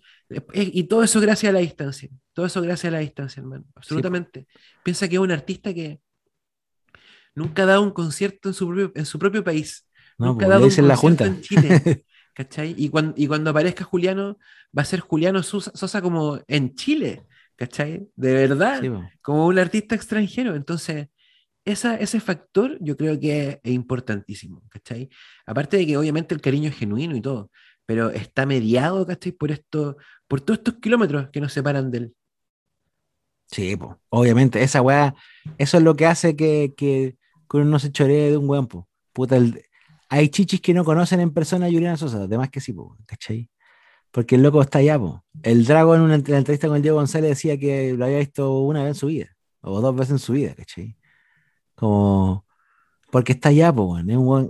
Eh, 0.55 0.71
Y 0.73 0.85
todo 0.85 1.03
eso 1.03 1.21
gracias 1.21 1.51
a 1.51 1.53
la 1.53 1.61
distancia. 1.61 2.09
Todo 2.33 2.47
eso 2.47 2.63
gracias 2.63 2.91
a 2.91 2.97
la 2.97 3.01
distancia, 3.01 3.41
hermano. 3.43 3.65
Absolutamente. 3.75 4.47
Piensa 4.83 5.09
que 5.09 5.17
es 5.17 5.21
un 5.21 5.33
artista 5.33 5.75
que 5.75 6.01
nunca 7.35 7.63
ha 7.63 7.67
dado 7.67 7.83
un 7.83 7.91
concierto 7.91 8.49
en 8.49 8.55
su 8.55 8.67
propio, 8.69 8.93
en 8.95 9.07
su 9.07 9.19
propio 9.19 9.45
país. 9.45 9.87
No, 10.19 10.29
Nunca 10.29 10.47
ha 10.47 10.49
dado 10.49 10.63
un 10.63 10.69
dicen 10.69 10.89
la 10.89 10.97
concierto 10.97 11.25
junta. 11.25 11.27
en 11.27 11.41
Chile. 11.43 12.05
¿Cachai? 12.35 12.75
Y 12.79 12.89
cuando, 12.89 13.15
y 13.17 13.27
cuando 13.27 13.51
aparezca 13.51 13.85
Juliano, 13.85 14.39
va 14.77 14.83
a 14.83 14.87
ser 14.87 15.01
Juliano 15.01 15.43
Sosa, 15.43 15.71
Sosa 15.75 16.01
como 16.01 16.41
en 16.49 16.75
Chile. 16.75 17.25
¿Cachai? 17.57 18.09
De 18.17 18.33
verdad. 18.35 18.81
Sí. 18.81 18.89
Como 19.21 19.47
un 19.47 19.59
artista 19.59 19.95
extranjero. 19.95 20.55
Entonces, 20.55 21.09
esa, 21.65 21.97
ese 21.97 22.21
factor 22.21 22.77
yo 22.81 22.97
creo 22.97 23.19
que 23.21 23.61
es 23.63 23.73
importantísimo. 23.73 24.63
¿Cachai? 24.71 25.11
Aparte 25.47 25.77
de 25.77 25.87
que 25.87 25.97
obviamente 25.97 26.35
el 26.35 26.41
cariño 26.41 26.71
es 26.71 26.77
genuino 26.77 27.15
y 27.17 27.21
todo. 27.21 27.51
Pero 27.87 28.11
está 28.11 28.47
mediado, 28.47 29.07
¿cachai? 29.07 29.33
Por 29.33 29.51
esto, 29.53 29.97
por 30.29 30.41
todos 30.41 30.59
estos 30.59 30.75
kilómetros 30.77 31.31
que 31.31 31.41
nos 31.41 31.53
separan 31.53 31.91
de 31.91 31.99
él. 31.99 32.17
Sí, 33.51 33.77
po. 33.77 34.01
obviamente, 34.09 34.63
esa 34.63 34.81
weá, 34.81 35.15
eso 35.59 35.77
es 35.77 35.83
lo 35.83 35.95
que 35.95 36.07
hace 36.07 36.37
que, 36.37 36.73
que, 36.77 37.17
uno 37.53 37.65
no 37.67 37.79
se 37.79 37.93
choree 37.93 38.31
de 38.31 38.37
un 38.39 38.49
weón, 38.49 38.67
po. 38.67 38.89
Puta, 39.13 39.37
el- 39.37 39.63
hay 40.09 40.29
chichis 40.31 40.61
que 40.61 40.73
no 40.75 40.85
conocen 40.85 41.21
en 41.21 41.33
persona 41.35 41.67
a 41.67 41.71
Juliana 41.71 41.97
Sosa, 41.99 42.23
además 42.23 42.49
que 42.51 42.61
sí, 42.61 42.73
po, 42.73 42.97
¿cachai? 43.07 43.51
Porque 44.13 44.37
el 44.37 44.43
loco 44.43 44.63
está 44.63 44.79
allá, 44.81 44.99
po. 44.99 45.25
El 45.43 45.65
Drago 45.67 45.95
en 45.97 46.03
una 46.03 46.17
entrevista 46.17 46.69
con 46.69 46.77
el 46.77 46.83
Diego 46.83 46.99
González 46.99 47.31
decía 47.31 47.59
que 47.59 47.95
lo 47.95 48.07
había 48.07 48.19
visto 48.19 48.61
una 48.61 48.81
vez 48.85 48.91
en 48.91 48.95
su 48.97 49.09
vida, 49.09 49.29
o 49.63 49.81
dos 49.81 49.95
veces 49.97 50.13
en 50.13 50.19
su 50.21 50.33
vida, 50.35 50.55
¿cachai? 50.55 50.97
Como, 51.75 52.47
porque 53.11 53.33
está 53.33 53.51
allá, 53.51 53.73
po, 53.73 53.99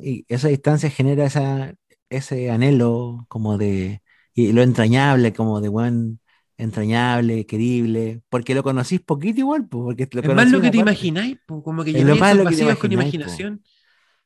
y 0.03 0.25
esa 0.29 0.49
distancia 0.49 0.91
genera 0.91 1.25
esa, 1.27 1.75
ese 2.13 2.51
anhelo 2.51 3.27
como 3.29 3.59
de, 3.59 4.03
y 4.35 4.53
lo 4.53 4.63
entrañable, 4.63 5.33
como 5.33 5.61
de 5.61 5.69
weón 5.69 6.21
entrañable, 6.57 7.47
querible, 7.47 8.23
porque 8.29 8.55
lo 8.55 8.63
conocís 8.63 9.01
poquito 9.01 9.41
igual, 9.41 9.69
po, 9.69 9.85
porque 9.85 10.09
lo 10.13 10.21
Es 10.21 10.35
más 10.35 10.51
lo 10.51 10.61
que 10.61 10.71
te 10.71 10.79
imagináis, 10.79 11.39
po, 11.47 11.63
como 11.63 11.83
que 11.83 11.93
llenáis 11.93 12.09
lo 12.09 12.17
más 12.17 12.33
esos 12.33 12.45
lo 12.45 12.51
que 12.51 12.57
te 12.57 12.65
vacíos 12.65 12.79
con 12.79 12.93
imagináis, 12.93 13.25
po. 13.25 13.31
imaginación. 13.31 13.63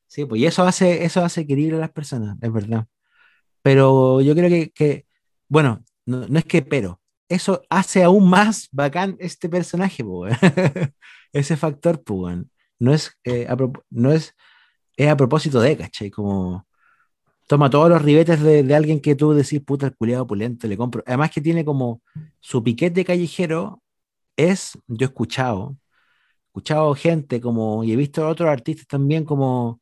Sí, 0.09 0.25
pues 0.25 0.41
y 0.41 0.47
eso 0.47 0.63
hace, 0.63 1.05
eso 1.05 1.25
hace 1.25 1.47
querible 1.47 1.77
a 1.77 1.81
las 1.81 1.91
personas, 1.91 2.37
es 2.41 2.53
verdad. 2.53 2.87
Pero 3.63 4.21
yo 4.21 4.35
creo 4.35 4.49
que, 4.49 4.71
que 4.71 5.07
bueno, 5.49 5.83
no, 6.05 6.27
no 6.29 6.39
es 6.39 6.45
que 6.45 6.63
pero, 6.63 7.01
eso 7.29 7.63
hace 7.69 8.03
aún 8.03 8.29
más 8.29 8.69
bacán 8.71 9.17
este 9.19 9.49
personaje. 9.49 10.05
Ese 11.33 11.57
factor. 11.57 12.03
No 12.79 12.93
es, 12.93 13.19
eh, 13.25 13.47
a 13.49 13.57
no 13.91 14.13
es, 14.13 14.35
es 14.97 15.09
a 15.09 15.17
propósito 15.17 15.61
de, 15.61 15.77
¿cachai? 15.77 16.11
Como 16.11 16.66
toma 17.47 17.71
todos 17.71 17.89
los 17.89 18.03
ribetes 18.03 18.41
de, 18.43 18.63
de 18.63 18.75
alguien 18.75 19.01
que 19.01 19.15
tú 19.15 19.33
decís, 19.33 19.61
puta, 19.63 19.87
el 19.87 19.97
culiado 19.97 20.25
opulento, 20.25 20.67
le 20.69 20.77
compro. 20.77 21.03
Además 21.07 21.31
que 21.31 21.41
tiene 21.41 21.65
como 21.65 22.03
su 22.41 22.63
piquete 22.63 23.05
callejero, 23.05 23.83
es, 24.37 24.79
yo 24.87 25.07
he 25.07 25.11
escuchado, 25.11 25.77
escuchado 26.49 26.95
gente 26.95 27.41
como, 27.41 27.85
y 27.85 27.93
he 27.93 27.97
visto 27.97 28.25
a 28.25 28.29
otros 28.29 28.51
artistas 28.51 28.87
también 28.89 29.25
como, 29.25 29.81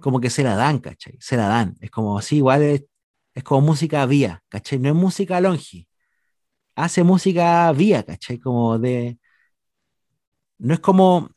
como 0.00 0.20
que 0.20 0.30
se 0.30 0.42
la 0.44 0.56
dan, 0.56 0.78
¿cachai? 0.80 1.16
Se 1.20 1.36
la 1.36 1.48
dan. 1.48 1.76
Es 1.80 1.90
como 1.90 2.18
así, 2.18 2.36
igual 2.38 2.62
es, 2.62 2.84
es 3.34 3.44
como 3.44 3.62
música 3.62 4.06
vía, 4.06 4.42
¿cachai? 4.48 4.78
No 4.78 4.88
es 4.90 4.94
música 4.94 5.40
longi. 5.40 5.88
Hace 6.76 7.04
música 7.04 7.72
vía, 7.72 8.04
¿cachai? 8.04 8.38
Como 8.38 8.78
de... 8.78 9.18
No 10.58 10.74
es 10.74 10.80
como... 10.80 11.30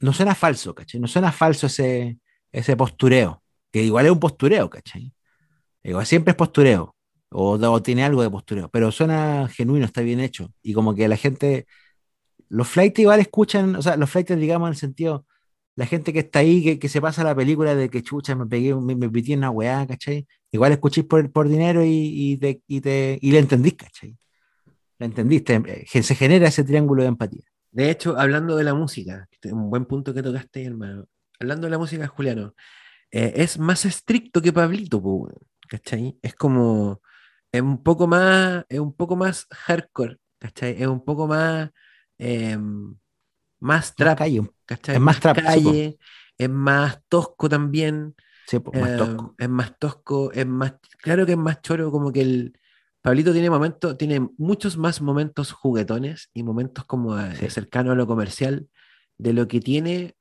No 0.00 0.12
suena 0.12 0.34
falso, 0.34 0.74
¿cachai? 0.74 1.00
No 1.00 1.08
suena 1.08 1.32
falso 1.32 1.66
ese, 1.66 2.18
ese 2.52 2.76
postureo, 2.76 3.43
que 3.74 3.82
igual 3.82 4.06
es 4.06 4.12
un 4.12 4.20
postureo, 4.20 4.70
¿cachai? 4.70 5.12
Igual 5.82 6.06
siempre 6.06 6.30
es 6.30 6.36
postureo, 6.36 6.94
o, 7.30 7.54
o 7.54 7.82
tiene 7.82 8.04
algo 8.04 8.22
de 8.22 8.30
postureo, 8.30 8.68
pero 8.68 8.92
suena 8.92 9.48
genuino, 9.48 9.84
está 9.84 10.00
bien 10.00 10.20
hecho. 10.20 10.52
Y 10.62 10.74
como 10.74 10.94
que 10.94 11.08
la 11.08 11.16
gente... 11.16 11.66
Los 12.48 12.68
flights 12.68 13.00
igual 13.00 13.18
escuchan, 13.18 13.74
o 13.74 13.82
sea, 13.82 13.96
los 13.96 14.08
flights, 14.08 14.38
digamos, 14.38 14.68
en 14.68 14.74
el 14.74 14.78
sentido 14.78 15.26
la 15.74 15.86
gente 15.86 16.12
que 16.12 16.20
está 16.20 16.38
ahí, 16.38 16.62
que, 16.62 16.78
que 16.78 16.88
se 16.88 17.00
pasa 17.00 17.24
la 17.24 17.34
película 17.34 17.74
de 17.74 17.90
que 17.90 18.00
chucha, 18.00 18.36
me 18.36 18.46
pegué, 18.46 18.76
me, 18.76 18.94
me 18.94 19.06
en 19.12 19.38
una 19.38 19.50
weá, 19.50 19.84
¿cachai? 19.88 20.24
Igual 20.52 20.70
escuchéis 20.70 21.08
por, 21.08 21.32
por 21.32 21.48
dinero 21.48 21.84
y, 21.84 21.90
y, 21.90 22.36
te, 22.36 22.62
y, 22.68 22.80
te, 22.80 23.18
y 23.20 23.32
le 23.32 23.40
entendís, 23.40 23.74
¿cachai? 23.74 24.16
La 25.00 25.06
entendiste, 25.06 25.60
eh, 25.66 26.02
se 26.02 26.14
genera 26.14 26.46
ese 26.46 26.62
triángulo 26.62 27.02
de 27.02 27.08
empatía. 27.08 27.42
De 27.72 27.90
hecho, 27.90 28.16
hablando 28.16 28.54
de 28.54 28.62
la 28.62 28.74
música, 28.74 29.28
un 29.50 29.68
buen 29.68 29.84
punto 29.86 30.14
que 30.14 30.22
tocaste, 30.22 30.64
hermano. 30.64 31.06
Hablando 31.40 31.66
de 31.66 31.72
la 31.72 31.78
música, 31.78 32.06
Juliano, 32.06 32.54
eh, 33.14 33.32
es 33.36 33.58
más 33.58 33.84
estricto 33.86 34.42
que 34.42 34.52
Pablito, 34.52 35.02
¿cachai? 35.68 36.18
Es 36.22 36.34
como, 36.34 37.00
es 37.52 37.62
un 37.62 37.82
poco 37.82 38.06
más, 38.08 38.64
es 38.68 38.80
un 38.80 38.94
poco 38.94 39.16
más 39.16 39.46
hardcore, 39.50 40.18
¿cachai? 40.40 40.76
Es 40.82 40.88
un 40.88 41.04
poco 41.04 41.26
más, 41.28 41.70
em, 42.18 42.96
más 43.60 43.94
trap, 43.96 44.18
calle, 44.18 44.42
¿cachai? 44.66 44.96
es 44.96 45.00
más 45.00 45.20
trap, 45.20 45.36
sí, 45.46 45.60
calle, 45.62 45.98
es 46.38 46.50
más 46.50 47.00
tosco 47.08 47.48
también. 47.48 48.14
Sí, 48.46 48.58
pues, 48.60 48.76
más 48.76 48.90
eh, 48.90 48.96
tosco. 48.96 49.34
es 49.38 49.48
más 49.48 49.78
tosco, 49.78 50.32
es 50.32 50.46
más, 50.46 50.74
claro 51.02 51.26
que 51.26 51.32
es 51.32 51.38
más 51.38 51.60
choro, 51.62 51.90
como 51.90 52.12
que 52.12 52.22
el 52.22 52.60
Pablito 53.02 53.32
tiene 53.32 53.50
momentos, 53.50 53.98
tiene 53.98 54.28
muchos 54.38 54.76
más 54.78 55.02
momentos 55.02 55.52
juguetones 55.52 56.30
y 56.34 56.42
momentos 56.42 56.84
como 56.86 57.18
eh, 57.18 57.34
Sí. 57.38 57.48
cercanos 57.48 57.92
a 57.92 57.96
lo 57.96 58.06
comercial 58.06 58.68
de 59.18 59.32
lo 59.34 59.48
que 59.48 59.60
tiene 59.60 60.16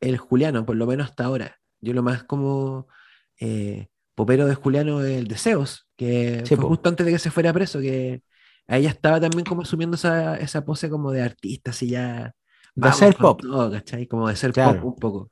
el 0.00 0.18
Juliano, 0.18 0.66
por 0.66 0.76
lo 0.76 0.86
menos 0.86 1.10
hasta 1.10 1.24
ahora. 1.26 1.61
Yo 1.82 1.94
lo 1.94 2.02
más 2.04 2.24
como 2.24 2.88
eh, 3.40 3.88
popero 4.14 4.46
de 4.46 4.54
Juliano 4.56 5.02
es 5.04 5.18
el 5.18 5.28
Deseos, 5.28 5.88
que 5.96 6.44
Sí, 6.44 6.56
fue 6.56 6.64
po. 6.64 6.68
justo 6.68 6.90
antes 6.90 7.06
de 7.06 7.12
que 7.12 7.20
se 7.20 7.30
fuera 7.32 7.52
preso, 7.52 7.80
que 7.80 8.22
ahí 8.68 8.84
ya 8.84 8.90
estaba 8.90 9.20
también 9.20 9.44
como 9.46 9.62
asumiendo 9.62 9.96
esa, 9.96 10.36
esa 10.38 10.64
pose 10.64 10.90
como 10.90 11.12
de 11.12 11.22
artista, 11.22 11.72
así 11.72 11.88
ya... 11.90 12.34
De 12.74 12.88
hacer 12.88 13.16
pop. 13.16 13.40
todo, 13.42 13.70
¿cachai? 13.70 14.06
Como 14.08 14.28
de 14.28 14.36
ser 14.36 14.52
Claro. 14.52 14.80
pop 14.80 14.84
un 14.84 14.96
poco. 14.96 15.30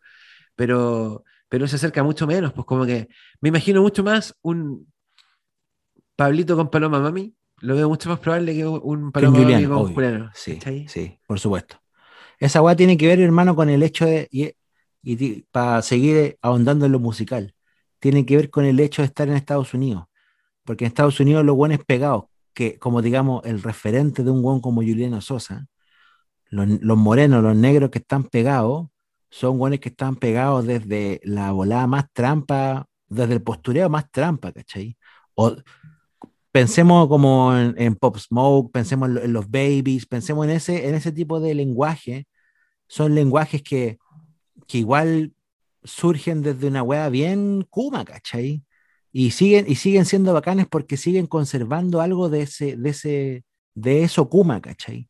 Pero, 0.56 1.24
pero 1.48 1.68
se 1.68 1.76
acerca 1.76 2.02
mucho 2.04 2.26
menos, 2.26 2.52
pues 2.52 2.66
como 2.66 2.86
que 2.86 3.08
me 3.40 3.50
imagino 3.50 3.82
mucho 3.82 4.04
más 4.04 4.36
un 4.42 4.88
Pablito 6.16 6.56
con 6.56 6.70
Paloma 6.70 7.00
Mami, 7.00 7.34
lo 7.60 7.74
veo 7.76 7.88
mucho 7.88 8.08
más 8.08 8.18
probable 8.20 8.54
que 8.54 8.66
un 8.66 9.12
Paloma 9.12 9.40
Mami 9.42 9.66
con 9.66 9.72
obvio. 9.78 9.94
Juliano. 9.94 10.30
Sí, 10.34 10.54
¿cachai? 10.54 10.86
sí, 10.86 11.18
por 11.26 11.38
supuesto. 11.40 11.76
Esa 12.38 12.62
weá 12.62 12.76
tiene 12.76 12.96
que 12.96 13.06
ver, 13.06 13.20
hermano, 13.20 13.54
con 13.56 13.68
el 13.70 13.82
hecho 13.82 14.06
de, 14.06 14.28
y, 15.02 15.42
para 15.52 15.82
seguir 15.82 16.38
ahondando 16.42 16.86
en 16.86 16.92
lo 16.92 17.00
musical, 17.00 17.54
tiene 17.98 18.26
que 18.26 18.36
ver 18.36 18.50
con 18.50 18.64
el 18.64 18.80
hecho 18.80 19.02
de 19.02 19.06
estar 19.06 19.28
en 19.28 19.34
Estados 19.36 19.74
Unidos. 19.74 20.04
Porque 20.64 20.84
en 20.84 20.88
Estados 20.88 21.20
Unidos 21.20 21.44
los 21.44 21.56
buenos 21.56 21.80
pegados, 21.84 22.24
que 22.54 22.78
como 22.78 23.02
digamos 23.02 23.44
el 23.44 23.62
referente 23.62 24.24
de 24.24 24.30
un 24.30 24.42
buen 24.42 24.60
como 24.60 24.82
Juliano 24.82 25.20
Sosa, 25.20 25.66
los, 26.50 26.68
los 26.82 26.98
morenos, 26.98 27.42
los 27.42 27.56
negros 27.56 27.90
que 27.90 27.98
están 28.00 28.24
pegados, 28.24 28.88
son 29.30 29.58
buenos 29.58 29.80
que 29.80 29.90
están 29.90 30.16
pegados 30.16 30.66
desde 30.66 31.20
la 31.24 31.52
volada 31.52 31.86
más 31.86 32.06
trampa, 32.12 32.86
desde 33.08 33.34
el 33.34 33.42
postureo 33.42 33.88
más 33.88 34.10
trampa, 34.10 34.52
¿cachai? 34.52 34.96
O, 35.34 35.56
pensemos 36.52 37.08
como 37.08 37.56
en, 37.56 37.94
Pop 37.96 38.18
Smoke, 38.18 38.72
pensemos 38.72 39.10
en, 39.10 39.18
en 39.18 39.32
los 39.32 39.50
babies, 39.50 40.06
pensemos 40.06 40.46
en 40.46 40.52
ese, 40.52 40.88
en 40.88 40.94
ese 40.94 41.12
tipo 41.12 41.40
de 41.40 41.54
lenguaje. 41.54 42.26
Son 42.88 43.14
lenguajes 43.14 43.62
que, 43.62 43.98
que 44.70 44.78
igual 44.78 45.34
surgen 45.82 46.42
desde 46.42 46.68
una 46.68 46.82
wea 46.82 47.08
bien 47.08 47.66
kuma, 47.70 48.04
¿cachai? 48.04 48.64
Y 49.12 49.32
siguen, 49.32 49.66
y 49.68 49.74
siguen 49.74 50.04
siendo 50.04 50.32
bacanes 50.32 50.66
porque 50.68 50.96
siguen 50.96 51.26
conservando 51.26 52.00
algo 52.00 52.28
de 52.28 52.42
ese, 52.42 52.76
de 52.76 52.90
ese, 52.90 53.44
de 53.74 54.04
eso 54.04 54.28
kuma, 54.28 54.60
¿cachai? 54.60 55.08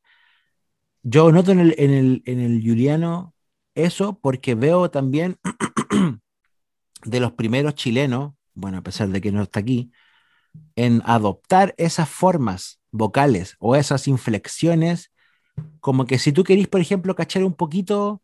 Yo 1.03 1.31
noto 1.33 1.53
en 1.53 1.61
el, 1.61 1.75
en 1.79 1.90
el, 1.90 2.23
en 2.25 2.40
el 2.40 2.62
Juliano 2.62 3.35
eso 3.75 4.18
porque 4.20 4.55
veo 4.55 4.90
también 4.90 5.38
de 7.05 7.20
los 7.20 7.33
primeros 7.33 7.75
chilenos, 7.75 8.33
bueno, 8.55 8.79
a 8.79 8.83
pesar 8.83 9.09
de 9.09 9.20
que 9.20 9.33
no 9.33 9.42
está 9.42 9.61
aquí, 9.61 9.92
en 10.75 11.03
adoptar 11.05 11.75
esas 11.77 12.09
formas 12.09 12.81
vocales 12.90 13.57
o 13.61 13.77
esas 13.77 14.09
inflexiones, 14.09 15.12
como 15.81 16.07
que 16.07 16.18
si 16.18 16.33
tú 16.33 16.44
querís, 16.44 16.68
por 16.68 16.81
ejemplo, 16.81 17.14
cachar 17.14 17.44
un 17.44 17.55
poquito 17.55 18.23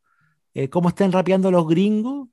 eh, 0.56 0.68
cómo 0.70 0.88
están 0.90 1.12
rapeando 1.12 1.50
los 1.50 1.66
gringos, 1.68 2.28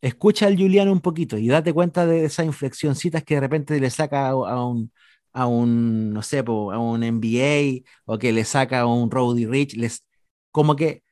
escucha 0.00 0.46
al 0.46 0.56
Juliano 0.58 0.92
un 0.92 1.00
poquito 1.00 1.38
y 1.38 1.48
date 1.48 1.72
cuenta 1.72 2.06
de 2.06 2.24
esas 2.26 2.46
inflexioncitas 2.46 3.24
que 3.24 3.34
de 3.36 3.40
repente 3.40 3.80
le 3.80 3.90
saca 3.90 4.28
a, 4.28 4.30
a 4.32 4.66
un, 4.66 4.92
a 5.32 5.46
un, 5.46 6.12
no 6.12 6.22
sé, 6.22 6.38
a 6.40 6.42
un 6.78 7.02
NBA 7.04 7.90
o 8.14 8.18
que 8.18 8.32
le 8.32 8.44
saca 8.44 8.80
a 8.80 8.86
un 8.86 9.10
Roddy 9.10 9.46
Rich, 9.46 9.76
les, 9.76 10.04
como 10.52 10.76
que 10.76 11.02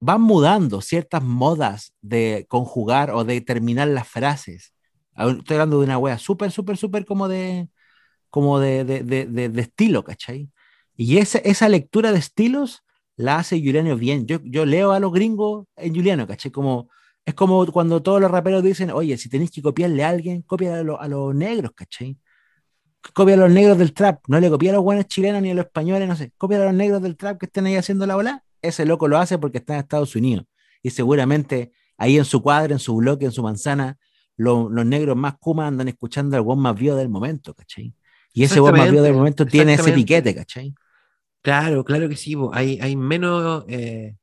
van 0.00 0.20
mudando 0.22 0.80
ciertas 0.80 1.22
modas 1.22 1.92
de 2.00 2.46
conjugar 2.48 3.10
o 3.12 3.24
de 3.24 3.40
terminar 3.40 3.88
las 3.88 4.08
frases. 4.08 4.74
Estoy 5.16 5.54
hablando 5.56 5.78
de 5.78 5.84
una 5.86 5.98
wea 5.98 6.18
súper, 6.18 6.50
súper, 6.50 6.76
súper 6.76 7.04
como 7.06 7.28
de, 7.28 7.68
como 8.30 8.58
de, 8.60 8.84
de, 8.84 9.02
de- 9.26 9.48
de 9.50 9.62
estilo, 9.62 10.04
¿cachai? 10.04 10.50
Y 10.96 11.18
esa, 11.18 11.38
esa 11.38 11.68
lectura 11.68 12.12
de 12.12 12.18
estilos 12.18 12.82
la 13.16 13.36
hace 13.38 13.56
Juliano 13.58 13.96
bien. 13.96 14.26
Yo, 14.26 14.38
yo 14.44 14.64
leo 14.66 14.92
a 14.92 15.00
los 15.00 15.12
gringos 15.12 15.66
en 15.76 15.94
Juliano, 15.94 16.26
¿cachai? 16.26 16.50
Como, 16.50 16.88
es 17.24 17.34
como 17.34 17.66
cuando 17.72 18.02
todos 18.02 18.20
los 18.20 18.30
raperos 18.30 18.62
dicen, 18.62 18.90
oye, 18.90 19.16
si 19.18 19.28
tenéis 19.28 19.50
que 19.50 19.62
copiarle 19.62 20.04
a 20.04 20.08
alguien, 20.10 20.42
copia 20.42 20.76
a, 20.78 20.82
lo- 20.82 21.00
a 21.00 21.08
los 21.08 21.34
negros, 21.34 21.72
¿cachai? 21.74 22.16
Copia 23.14 23.34
a 23.34 23.36
los 23.38 23.50
negros 23.50 23.78
del 23.78 23.92
trap, 23.92 24.20
no 24.28 24.38
le 24.38 24.48
copia 24.48 24.70
a 24.70 24.74
los 24.74 24.82
buenos 24.84 25.06
chilenos 25.06 25.42
ni 25.42 25.50
a 25.50 25.54
los 25.54 25.66
españoles, 25.66 26.08
no 26.08 26.14
sé, 26.16 26.32
copia 26.38 26.58
a 26.62 26.64
los 26.66 26.74
negros 26.74 27.02
del 27.02 27.16
trap 27.16 27.38
que 27.38 27.46
estén 27.46 27.66
ahí 27.66 27.74
haciendo 27.76 28.06
la 28.06 28.16
ola. 28.16 28.44
Ese 28.62 28.84
loco 28.86 29.08
lo 29.08 29.18
hace 29.18 29.38
porque 29.38 29.58
está 29.58 29.74
en 29.74 29.80
Estados 29.80 30.14
Unidos. 30.14 30.46
Y 30.82 30.90
seguramente 30.90 31.72
ahí 31.98 32.16
en 32.16 32.24
su 32.24 32.42
cuadra, 32.42 32.72
en 32.72 32.78
su 32.78 32.94
bloque, 32.96 33.24
en 33.24 33.32
su 33.32 33.42
manzana, 33.42 33.98
lo- 34.36 34.68
los 34.70 34.86
negros 34.86 35.16
más 35.16 35.34
kuma 35.38 35.66
andan 35.66 35.88
escuchando 35.88 36.36
al 36.36 36.42
buen 36.42 36.60
más 36.60 36.76
vivo 36.78 36.94
del 36.96 37.08
momento, 37.08 37.54
¿cachai? 37.54 37.92
Y 38.32 38.44
ese 38.44 38.60
buen 38.60 38.74
más 38.76 38.86
vivo 38.92 39.02
del 39.02 39.12
momento 39.14 39.46
tiene 39.46 39.74
ese 39.74 39.82
etiquete, 39.90 40.34
¿cachai? 40.34 40.74
Claro, 41.42 41.84
claro 41.84 42.08
que 42.08 42.16
sí. 42.16 42.34
bo. 42.34 42.54
Hay, 42.54 42.78
hay 42.80 42.96
menos, 42.96 43.64
eh, 43.68 44.16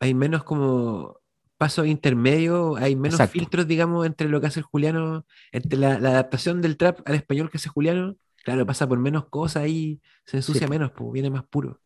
hay 0.00 0.14
menos 0.14 0.44
como 0.44 1.16
pasos 1.56 1.86
intermedios, 1.86 2.78
hay 2.80 2.94
menos 2.96 3.14
Exacto. 3.20 3.32
filtros, 3.32 3.66
digamos, 3.66 4.06
entre 4.06 4.28
lo 4.28 4.40
que 4.40 4.46
hace 4.48 4.60
el 4.60 4.64
Juliano, 4.64 5.24
entre 5.52 5.78
la, 5.78 5.98
la 5.98 6.10
adaptación 6.10 6.60
del 6.62 6.76
trap 6.76 7.00
al 7.04 7.14
español 7.16 7.50
que 7.50 7.56
hace 7.58 7.68
Juliano. 7.68 8.16
Claro, 8.44 8.64
pasa 8.64 8.88
por 8.88 8.98
menos 8.98 9.26
cosas 9.28 9.64
ahí, 9.64 10.00
se 10.24 10.38
ensucia 10.38 10.68
menos, 10.68 10.92
pues 10.92 11.12
viene 11.12 11.30
más 11.30 11.44
puro. 11.44 11.80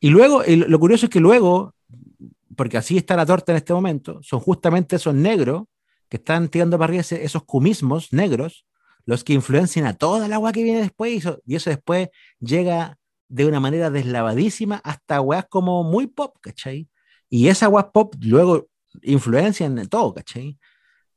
Y 0.00 0.08
luego, 0.10 0.42
y 0.44 0.56
lo 0.56 0.78
curioso 0.80 1.06
es 1.06 1.10
que 1.10 1.20
luego, 1.20 1.74
porque 2.56 2.76
así 2.78 2.96
está 2.96 3.14
la 3.16 3.26
torta 3.26 3.52
en 3.52 3.56
este 3.56 3.72
momento, 3.72 4.20
son 4.22 4.40
justamente 4.40 4.96
esos 4.96 5.14
negros 5.14 5.64
que 6.08 6.16
están 6.16 6.48
tirando 6.48 6.78
para 6.78 6.86
arriba 6.88 7.00
ese- 7.02 7.24
esos 7.24 7.44
cumismos 7.44 8.12
negros, 8.12 8.66
los 9.06 9.22
que 9.22 9.34
influencian 9.34 9.86
a 9.86 9.94
toda 9.94 10.26
la 10.28 10.36
agua 10.36 10.52
que 10.52 10.62
viene 10.62 10.80
después, 10.80 11.12
y 11.12 11.16
eso, 11.18 11.40
y 11.46 11.54
eso 11.56 11.70
después 11.70 12.08
llega 12.40 12.98
de 13.28 13.46
una 13.46 13.60
manera 13.60 13.90
deslavadísima 13.90 14.80
hasta 14.84 15.20
weas 15.20 15.46
como 15.48 15.82
muy 15.84 16.06
pop, 16.06 16.36
¿cachai? 16.40 16.88
Y 17.28 17.48
esa 17.48 17.68
weas 17.68 17.86
pop 17.92 18.14
luego 18.20 18.68
influencian 19.02 19.78
en 19.78 19.88
todo, 19.88 20.14
¿cachai? 20.14 20.58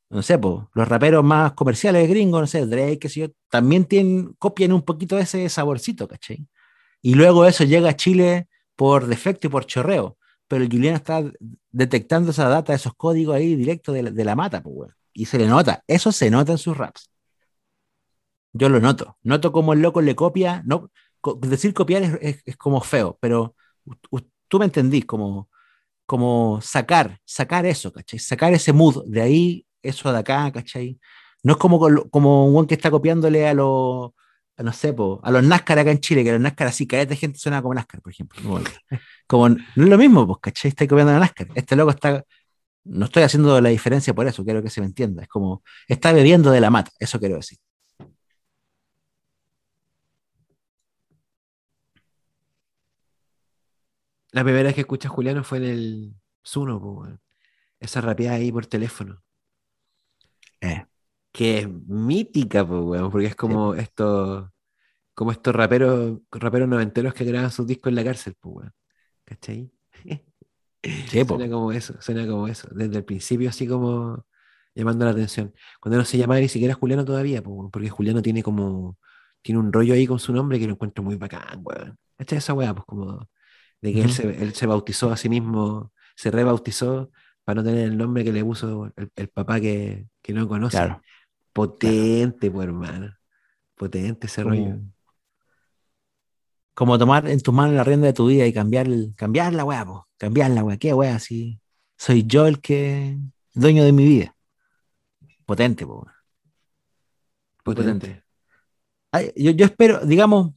No 0.10 0.22
sé, 0.22 0.38
po, 0.40 0.70
los 0.74 0.88
raperos 0.88 1.24
más 1.24 1.54
comerciales 1.54 2.10
gringos, 2.10 2.42
no 2.42 2.48
sé, 2.48 2.66
Drake, 2.66 3.00
qué 3.00 3.10
sé 3.10 3.20
yo, 3.22 3.28
también 3.50 3.86
tienen, 3.86 4.34
copian 4.40 4.72
un 4.72 4.84
poquito 4.84 5.18
ese 5.18 5.48
saborcito, 5.50 6.08
¿cachai? 6.08 6.48
Y 7.02 7.16
luego 7.16 7.46
eso 7.46 7.64
llega 7.64 7.90
a 7.90 7.96
Chile 7.96 8.48
por 8.76 9.08
defecto 9.08 9.48
y 9.48 9.50
por 9.50 9.66
chorreo. 9.66 10.18
Pero 10.48 10.64
el 10.64 10.86
está 10.86 11.24
detectando 11.72 12.32
esa 12.32 12.48
data, 12.48 12.74
esos 12.74 12.94
códigos 12.96 13.36
ahí 13.36 13.56
directo 13.56 13.92
de 13.92 14.04
la, 14.04 14.12
de 14.12 14.26
la 14.26 14.36
mata, 14.36 14.62
pues, 14.64 14.76
weón. 14.76 14.94
Y 15.14 15.26
se 15.26 15.38
le 15.38 15.48
nota, 15.48 15.84
eso 15.88 16.12
se 16.12 16.30
nota 16.30 16.54
en 16.54 16.58
sus 16.58 16.78
raps. 16.78 17.10
Yo 18.54 18.70
lo 18.70 18.80
noto. 18.80 19.18
Noto 19.24 19.52
como 19.52 19.74
el 19.74 19.82
loco 19.82 20.02
le 20.02 20.16
copia. 20.16 20.64
No, 20.66 20.92
co- 21.40 21.48
decir 21.48 21.74
copiar 21.74 22.04
es, 22.04 22.18
es- 22.22 22.44
es 22.46 22.58
como 22.58 22.82
feo, 22.82 23.18
pero 23.22 23.56
tú 24.48 24.60
me 24.60 24.66
entendís, 24.66 25.06
como, 25.06 25.50
como 26.06 26.60
sacar, 26.62 27.20
sacar 27.26 27.66
eso, 27.66 27.92
¿cachai? 27.94 28.20
Sacar 28.20 28.54
ese 28.54 28.74
mood 28.74 29.06
de 29.08 29.22
ahí, 29.22 29.68
eso 29.82 30.12
de 30.14 30.20
acá, 30.20 30.52
¿cachai? 30.54 31.00
No 31.44 31.54
es 31.54 31.60
como, 31.60 31.80
como 32.12 32.48
un 32.48 32.54
buen 32.54 32.68
que 32.68 32.76
está 32.76 32.92
copiándole 32.92 33.48
a 33.48 33.54
los, 33.56 34.12
no 34.58 34.74
sé, 34.74 34.94
po, 34.94 35.22
a 35.24 35.32
los 35.32 35.44
NASCAR 35.44 35.80
acá 35.80 35.92
en 35.92 36.00
Chile, 36.00 36.24
que 36.24 36.32
los 36.34 36.42
NASCAR 36.42 36.68
así, 36.70 36.88
cada 36.88 37.06
de 37.06 37.16
gente 37.16 37.40
suena 37.40 37.62
como 37.62 37.74
NASCAR, 37.76 38.02
por 38.02 38.12
ejemplo. 38.14 38.42
Como, 38.44 38.60
como- 39.28 39.50
no 39.50 39.84
es 39.84 39.90
lo 39.90 39.98
mismo, 39.98 40.28
pues, 40.28 40.40
¿cachai? 40.42 40.70
Está 40.70 40.88
copiando 40.88 41.14
a 41.14 41.20
NASCAR. 41.20 41.50
Este 41.56 41.76
loco 41.76 41.92
está, 41.92 42.24
no 42.86 43.06
estoy 43.06 43.24
haciendo 43.24 43.60
la 43.62 43.70
diferencia 43.70 44.14
por 44.16 44.28
eso, 44.28 44.44
quiero 44.46 44.64
que 44.64 44.70
se 44.72 44.82
me 44.82 44.88
entienda. 44.88 45.24
Es 45.24 45.30
como, 45.30 45.64
está 45.88 46.14
bebiendo 46.14 46.52
de 46.52 46.62
la 46.62 46.70
mata, 46.72 46.92
eso 47.00 47.20
quiero 47.20 47.38
decir. 47.38 47.60
La 54.32 54.44
primera 54.44 54.64
vez 54.66 54.76
que 54.76 54.82
escuché 54.82 55.08
a 55.08 55.12
Juliano 55.12 55.44
fue 55.44 55.58
en 55.60 55.64
el 55.66 56.16
Zuno, 56.46 56.82
pues. 56.82 57.14
Esa 57.80 58.02
rapeada 58.02 58.38
ahí 58.38 58.52
por 58.52 58.66
teléfono. 58.68 59.24
Eh, 60.62 60.86
Que 61.32 61.60
es 61.60 61.70
mítica, 61.70 62.68
pues, 62.68 62.82
weón, 62.82 63.12
porque 63.12 63.28
es 63.28 63.36
como 63.36 63.76
estos, 63.76 64.50
como 65.16 65.32
estos 65.32 65.56
raperos, 65.56 66.20
raperos 66.32 66.70
noventeros 66.70 67.14
que 67.14 67.26
graban 67.26 67.52
sus 67.52 67.68
discos 67.68 67.92
en 67.92 67.96
la 67.96 68.04
cárcel, 68.06 68.36
pues, 68.40 68.56
weón. 68.58 68.74
¿Cachai? 69.26 69.72
sí. 71.06 71.26
Suena 71.26 71.50
como 71.50 71.72
eso, 71.72 71.96
suena 72.02 72.28
como 72.28 72.48
eso. 72.48 72.68
Desde 72.72 72.98
el 72.98 73.06
principio, 73.06 73.50
así 73.50 73.68
como 73.68 74.26
llamando 74.76 75.06
la 75.06 75.12
atención. 75.12 75.54
Cuando 75.80 75.98
no 75.98 76.06
se 76.06 76.18
llamaba 76.18 76.40
ni 76.40 76.50
siquiera 76.50 76.74
Juliano 76.76 77.06
todavía, 77.06 77.42
po, 77.44 77.70
porque 77.72 77.90
Juliano 77.90 78.22
tiene 78.22 78.44
como, 78.44 78.98
tiene 79.42 79.60
un 79.60 79.74
rollo 79.74 79.94
ahí 79.94 80.08
con 80.08 80.20
su 80.20 80.34
nombre 80.34 80.60
que 80.60 80.68
lo 80.68 80.74
encuentro 80.74 81.04
muy 81.04 81.16
bacán, 81.16 81.62
weón. 81.64 81.98
Esa 82.18 82.54
weá, 82.54 82.74
pues 82.74 82.86
como 82.86 83.30
de 83.82 83.94
que 83.94 84.02
él, 84.02 84.12
se, 84.12 84.44
él 84.44 84.54
se 84.54 84.66
bautizó 84.66 85.12
a 85.12 85.18
sí 85.18 85.30
mismo, 85.30 85.92
se 86.16 86.32
rebautizó 86.32 87.12
para 87.44 87.62
no 87.62 87.70
tener 87.70 87.88
el 87.88 87.98
nombre 87.98 88.24
que 88.24 88.34
le 88.34 88.44
puso 88.44 88.92
el, 88.96 89.12
el 89.16 89.30
papá 89.30 89.60
que, 89.60 90.08
que 90.22 90.34
no 90.34 90.48
conoce. 90.48 90.78
Claro. 90.78 91.02
Potente, 91.54 92.52
pues 92.52 92.68
hermano. 92.68 93.16
Potente 93.76 94.28
ese 94.28 94.44
rollo. 94.44 94.66
Como, 94.66 94.92
como 96.74 96.98
tomar 97.00 97.28
en 97.28 97.40
tus 97.40 97.54
manos 97.54 97.76
la 97.76 97.84
rienda 97.84 98.08
de 98.08 98.14
tu 98.14 98.28
vida 98.28 98.46
y 98.46 98.54
cambiar, 98.54 98.88
cambiar 99.16 99.54
la 99.54 99.64
weá, 99.64 99.86
po. 99.86 100.08
cambiar 100.18 100.52
la 100.52 100.64
weá, 100.64 100.78
qué 100.78 100.94
weá, 100.94 101.16
así. 101.16 101.60
Soy 101.98 102.24
yo 102.26 102.48
el 102.48 102.60
que, 102.60 103.18
dueño 103.54 103.84
de 103.84 103.92
mi 103.92 104.06
vida. 104.06 104.36
Potente, 105.46 105.86
po. 105.86 106.02
weón. 106.02 106.14
Potente. 107.64 108.24
Ay, 109.12 109.32
yo, 109.36 109.52
yo 109.52 109.66
espero, 109.66 110.06
digamos, 110.06 110.54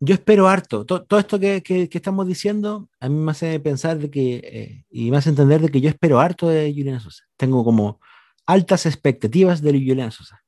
yo 0.00 0.14
espero 0.14 0.48
harto. 0.48 0.84
To- 0.86 1.04
todo 1.04 1.20
esto 1.20 1.38
que, 1.40 1.62
que- 1.62 1.88
que 1.88 1.98
estamos 1.98 2.26
diciendo 2.26 2.88
a 3.00 3.08
mí 3.08 3.14
me 3.16 3.30
hace 3.32 3.58
pensar 3.60 3.98
de 3.98 4.10
que, 4.10 4.36
eh, 4.44 4.84
y 4.90 5.10
me 5.10 5.18
hace 5.18 5.30
entender 5.30 5.60
de 5.60 5.68
que 5.70 5.80
yo 5.80 5.88
espero 5.90 6.20
harto 6.20 6.48
de 6.48 6.72
Juliana 6.74 7.00
Sosa. 7.00 7.24
Tengo 7.36 7.64
como 7.64 8.00
altas 8.46 8.86
expectativas 8.86 9.62
de 9.62 9.72
Juliana 9.72 10.10
Sosa. 10.10 10.42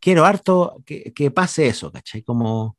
Quiero 0.00 0.24
harto 0.24 0.82
que, 0.86 1.12
que 1.12 1.30
pase 1.30 1.66
eso, 1.66 1.90
¿cachai? 1.92 2.22
Como, 2.22 2.76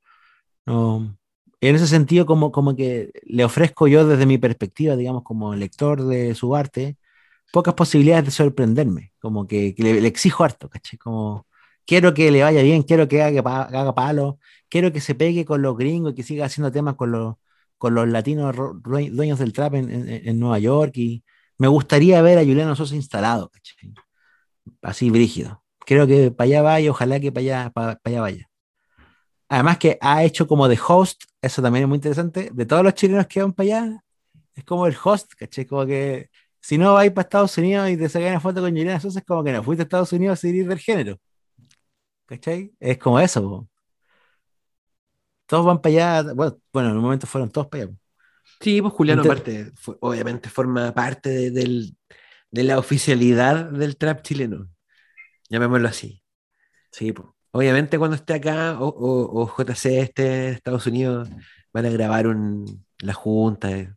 no, 0.65 1.17
en 1.61 1.75
ese 1.75 1.87
sentido, 1.87 2.25
como, 2.27 2.51
como 2.51 2.75
que 2.75 3.11
le 3.25 3.45
ofrezco 3.45 3.87
yo 3.87 4.07
desde 4.07 4.25
mi 4.27 4.37
perspectiva, 4.39 4.95
digamos, 4.97 5.23
como 5.23 5.55
lector 5.55 6.05
de 6.05 6.35
su 6.35 6.55
arte, 6.55 6.97
pocas 7.53 7.75
posibilidades 7.75 8.25
de 8.27 8.31
sorprenderme. 8.31 9.13
Como 9.21 9.47
que 9.47 9.75
le, 9.79 10.01
le 10.01 10.09
exijo 10.09 10.43
harto, 10.45 10.69
¿cachai? 10.69 10.99
Como 10.99 11.47
quiero 11.85 12.13
que 12.13 12.31
le 12.31 12.43
vaya 12.43 12.61
bien, 12.63 12.83
quiero 12.83 13.07
que 13.07 13.21
haga, 13.23 13.41
haga 13.63 13.95
palo, 13.95 14.39
quiero 14.69 14.91
que 14.93 15.01
se 15.01 15.15
pegue 15.15 15.45
con 15.45 15.61
los 15.61 15.77
gringos 15.77 16.13
y 16.13 16.15
que 16.15 16.23
siga 16.23 16.45
haciendo 16.45 16.71
temas 16.71 16.95
con 16.95 17.11
los, 17.11 17.35
con 17.77 17.95
los 17.95 18.07
latinos 18.07 18.55
dueños 18.83 19.39
del 19.39 19.53
trap 19.53 19.75
en, 19.75 19.89
en- 19.91 20.27
en 20.29 20.39
Nueva 20.39 20.59
York. 20.59 20.93
Y 20.97 21.23
me 21.57 21.67
gustaría 21.67 22.21
ver 22.21 22.37
a 22.37 22.41
Juliano 22.43 22.75
Sosa 22.75 22.95
instalado. 22.95 23.51
Así 24.81 25.09
brígido. 25.09 25.63
Creo 25.85 26.05
que 26.07 26.31
para 26.31 26.45
allá 26.47 26.61
vaya, 26.61 26.91
ojalá 26.91 27.19
que 27.19 27.31
para 27.31 27.41
allá, 27.41 27.69
para, 27.71 27.95
para 27.99 28.11
allá 28.13 28.21
vaya. 28.21 28.49
Además 29.47 29.77
que 29.79 29.97
ha 30.01 30.23
hecho 30.23 30.47
como 30.47 30.67
de 30.67 30.79
host, 30.87 31.23
eso 31.41 31.61
también 31.61 31.83
es 31.83 31.89
muy 31.89 31.95
interesante, 31.97 32.51
de 32.53 32.65
todos 32.65 32.83
los 32.83 32.93
chilenos 32.93 33.25
que 33.27 33.41
van 33.41 33.53
para 33.53 33.65
allá, 33.81 34.03
es 34.55 34.63
como 34.65 34.87
el 34.87 34.95
host, 35.03 35.33
¿cachai? 35.35 35.65
Como 35.65 35.85
que 35.87 36.29
si 36.61 36.77
no 36.77 36.93
vais 36.95 37.11
para 37.11 37.23
Estados 37.23 37.57
Unidos 37.57 37.89
y 37.89 37.97
te 37.97 38.09
sacan 38.09 38.29
una 38.31 38.39
foto 38.41 38.61
con 38.61 38.71
Juliana 38.71 38.99
Sosa, 38.99 39.19
es 39.19 39.25
como 39.25 39.43
que 39.43 39.53
no 39.53 39.63
fuiste 39.63 39.83
a 39.83 39.85
Estados 39.85 40.13
Unidos 40.13 40.39
a 40.39 40.41
seguir 40.41 40.67
del 40.67 40.79
género. 40.79 41.19
¿Cachai? 42.29 42.71
Es 42.79 42.99
como 42.99 43.19
eso. 43.19 43.41
po. 43.41 43.69
Todos 45.47 45.65
van 45.65 45.81
para 45.81 46.19
allá, 46.21 46.33
bueno, 46.33 46.59
bueno, 46.71 46.89
en 46.91 46.97
un 46.97 47.01
momento 47.03 47.25
fueron 47.25 47.49
todos 47.49 47.67
para 47.67 47.85
allá. 47.85 47.93
Sí, 48.61 48.81
pues 48.81 48.93
Juliano, 48.93 49.23
fue- 49.75 49.97
obviamente 50.01 50.47
forma 50.49 50.93
parte 50.93 51.29
de, 51.29 51.51
del- 51.51 51.97
de 52.51 52.63
la 52.63 52.77
oficialidad 52.77 53.65
del 53.71 53.97
trap 53.97 54.21
chileno. 54.21 54.69
Llamémoslo 55.49 55.87
así. 55.87 56.21
Sí, 56.91 57.11
pues. 57.13 57.27
Obviamente 57.51 57.97
cuando 57.97 58.15
esté 58.15 58.35
acá 58.35 58.79
o, 58.79 58.87
o- 58.89 59.43
o 59.43 59.47
JC 59.57 60.01
esté 60.01 60.47
en 60.49 60.53
Estados 60.53 60.85
Unidos, 60.85 61.29
van 61.73 61.85
a 61.87 61.89
grabar 61.89 62.27
un, 62.27 62.85
la 62.99 63.13
junta, 63.13 63.71
eh, 63.71 63.91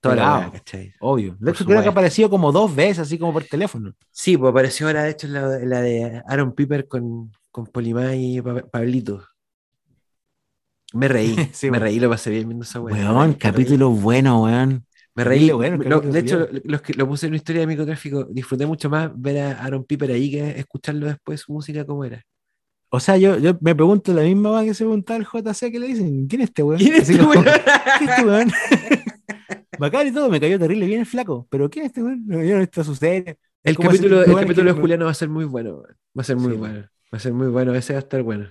toda 0.00 0.16
la 0.16 0.36
weá, 0.38 0.50
¿cachai? 0.52 0.94
Obvio. 1.00 1.36
De 1.38 1.50
hecho, 1.50 1.66
creo 1.66 1.82
que 1.82 1.88
aparecido 1.88 2.30
como 2.30 2.50
dos 2.50 2.74
veces, 2.74 3.00
así 3.00 3.18
como 3.18 3.34
por 3.34 3.44
teléfono. 3.44 3.92
Sí, 4.10 4.38
pues 4.38 4.50
apareció 4.50 4.86
ahora, 4.86 5.02
de 5.04 5.10
hecho, 5.10 5.26
la, 5.28 5.42
la 5.58 5.80
de 5.82 6.22
Aaron 6.26 6.54
Piper 6.54 6.88
con, 6.88 7.30
con 7.54 7.66
Polimá 7.68 8.16
y 8.16 8.42
Pa- 8.42 8.66
Pablito. 8.66 9.24
Me 10.92 11.06
reí, 11.06 11.36
Sí, 11.52 11.66
me 11.66 11.70
bueno. 11.78 11.84
reí, 11.84 12.00
lo 12.00 12.10
pasé 12.10 12.30
bien 12.30 12.48
viendo 12.48 12.64
esa 12.64 12.80
weá. 12.80 12.94
Weón, 13.12 13.30
reí. 13.30 13.38
capítulo 13.38 13.90
bueno, 13.90 14.42
weón. 14.42 14.84
Me 15.14 15.22
reí. 15.22 15.52
Bueno, 15.52 15.76
lo- 15.84 16.00
de 16.00 16.18
hecho, 16.18 16.48
los 16.64 16.82
que 16.82 16.94
lo 16.94 17.06
puse 17.06 17.26
en 17.26 17.30
una 17.30 17.36
historia 17.36 17.60
de 17.60 17.68
microtráfico, 17.68 18.24
disfruté 18.24 18.66
mucho 18.66 18.90
más 18.90 19.12
ver 19.14 19.38
a 19.38 19.62
Aaron 19.64 19.84
Piper 19.84 20.10
ahí 20.10 20.32
que 20.32 20.50
escucharlo 20.58 21.06
después 21.06 21.42
su 21.42 21.52
música 21.52 21.84
como 21.86 22.04
era. 22.04 22.20
O 22.90 22.98
sea, 22.98 23.16
yo, 23.16 23.38
yo 23.38 23.56
me 23.60 23.74
pregunto 23.76 24.12
la 24.12 24.22
misma 24.22 24.50
weá 24.52 24.64
que 24.64 24.74
se 24.74 24.82
preguntaba 24.84 25.18
el 25.20 25.24
JC 25.26 25.70
que 25.70 25.78
le 25.78 25.86
dicen, 25.86 26.26
¿quién 26.26 26.42
es 26.42 26.48
este 26.48 26.64
weón? 26.64 26.78
¿Quién 26.80 26.94
es 26.94 27.08
este 27.08 27.22
weón? 27.22 27.44
¿Quién 27.98 28.10
es 28.10 28.18
este 28.18 28.24
weón? 28.24 28.50
Bacán 29.78 30.06
y 30.08 30.12
todo, 30.12 30.28
me 30.28 30.40
cayó 30.40 30.58
terrible 30.58 30.86
bien 30.86 31.00
el 31.00 31.06
flaco. 31.06 31.46
¿Pero 31.50 31.70
qué 31.70 31.80
es 31.80 31.86
este 31.86 32.02
weón? 32.02 32.26
No, 32.26 32.42
Yo 32.42 32.54
no 32.54 32.60
visto 32.60 32.82
su 32.82 32.96
serie. 32.96 33.38
El 33.62 33.78
capítulo, 33.78 34.22
el 34.24 34.34
capítulo 34.34 34.74
de 34.74 34.80
Juliano 34.80 35.04
va 35.06 35.10
a 35.12 35.14
ser 35.14 35.28
muy 35.28 35.44
bueno. 35.44 35.76
weón. 35.76 35.96
Va 36.16 36.22
a 36.22 36.24
ser 36.24 36.36
muy 36.36 36.52
Sí, 36.52 36.58
bueno. 36.58 36.88
Va 37.14 37.16
a 37.16 37.20
ser 37.20 37.32
muy 37.32 37.48
bueno. 37.48 37.74
Ese 37.74 37.94
va 37.94 38.00
a 38.00 38.02
estar 38.02 38.22
bueno. 38.22 38.50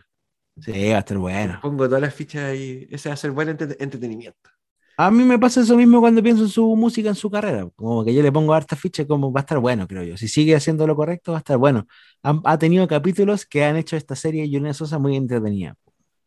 Sí, 0.68 0.72
va 0.92 0.98
a 0.98 1.00
estar 1.00 1.18
bueno. 1.20 1.62
Pongo 1.62 1.86
todas 1.88 2.02
las 2.02 2.14
fichas 2.14 2.44
ahí. 2.44 2.88
Ese 2.92 3.10
va 3.10 3.14
a 3.14 3.18
ser 3.18 3.32
buen 3.32 3.50
entre- 3.50 3.76
entretenimiento. 3.84 4.50
A 4.96 5.10
mí 5.10 5.24
me 5.24 5.40
pasa 5.40 5.62
eso 5.62 5.76
mismo 5.76 6.00
cuando 6.02 6.22
pienso 6.22 6.44
en 6.44 6.50
su 6.50 6.76
música, 6.76 7.10
en 7.10 7.16
su 7.16 7.30
carrera. 7.32 7.68
Como 7.76 8.06
que 8.06 8.14
yo 8.14 8.22
le 8.22 8.32
pongo 8.32 8.54
harta 8.54 8.76
ficha, 8.76 9.08
como 9.08 9.32
va 9.34 9.40
a 9.40 9.44
estar 9.44 9.58
bueno, 9.60 9.88
creo 9.88 10.04
yo. 10.04 10.18
Si 10.18 10.28
sigue 10.28 10.56
haciendo 10.56 10.86
lo 10.86 10.96
correcto, 10.96 11.32
va 11.32 11.40
a 11.40 11.42
estar 11.42 11.58
bueno. 11.58 11.88
Ha, 12.22 12.40
ha 12.46 12.58
tenido 12.60 12.88
capítulos 12.88 13.46
que 13.48 13.64
han 13.64 13.76
hecho 13.76 13.96
esta 13.98 14.16
serie 14.16 14.44
Juliana 14.46 14.74
Sosa 14.74 15.00
muy 15.00 15.16
entretenida. 15.16 15.76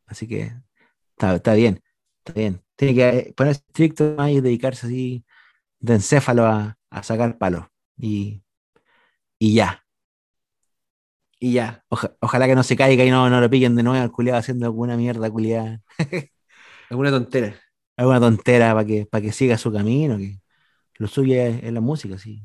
Así 0.06 0.28
que 0.28 0.52
está, 1.12 1.36
está 1.36 1.54
bien, 1.54 1.82
está 2.24 2.32
bien. 2.34 2.62
Tiene 2.76 2.94
que 2.94 3.08
eh, 3.08 3.34
ponerse 3.36 3.62
estricto 3.68 4.16
y 4.28 4.40
dedicarse 4.40 4.86
así 4.86 5.24
de 5.80 5.94
encéfalo 5.94 6.46
a, 6.46 6.78
a 6.90 7.02
sacar 7.04 7.38
palos. 7.38 7.66
Y, 7.98 8.42
y 9.38 9.54
ya. 9.54 9.85
Y 11.38 11.52
ya. 11.52 11.84
Oja- 11.88 12.16
ojalá 12.20 12.46
que 12.46 12.54
no 12.54 12.62
se 12.62 12.76
caiga 12.76 13.04
y 13.04 13.10
no, 13.10 13.28
no 13.30 13.40
lo 13.40 13.50
pillen 13.50 13.76
de 13.76 13.82
nuevo 13.82 14.02
al 14.02 14.10
culiado 14.12 14.38
haciendo 14.38 14.66
alguna 14.66 14.96
mierda 14.96 15.30
culiada. 15.30 15.82
Alguna 16.90 17.10
tontera. 17.10 17.56
alguna 17.96 18.20
tontera 18.20 18.72
para 18.74 18.86
que, 18.86 19.06
para 19.06 19.22
que 19.22 19.32
siga 19.32 19.58
su 19.58 19.72
camino, 19.72 20.18
que 20.18 20.38
lo 20.98 21.08
suyo 21.08 21.34
es, 21.36 21.72
la 21.72 21.80
música, 21.80 22.18
sí. 22.18 22.42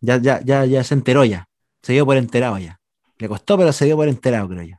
Ya, 0.00 0.18
ya, 0.20 0.40
ya, 0.44 0.64
ya 0.64 0.84
se 0.84 0.94
enteró 0.94 1.24
ya. 1.24 1.48
Se 1.82 1.92
dio 1.92 2.06
por 2.06 2.16
enterado 2.16 2.58
ya. 2.58 2.80
Le 3.18 3.28
costó, 3.28 3.58
pero 3.58 3.72
se 3.72 3.84
dio 3.86 3.96
por 3.96 4.08
enterado, 4.08 4.48
creo 4.48 4.62
yo. 4.62 4.76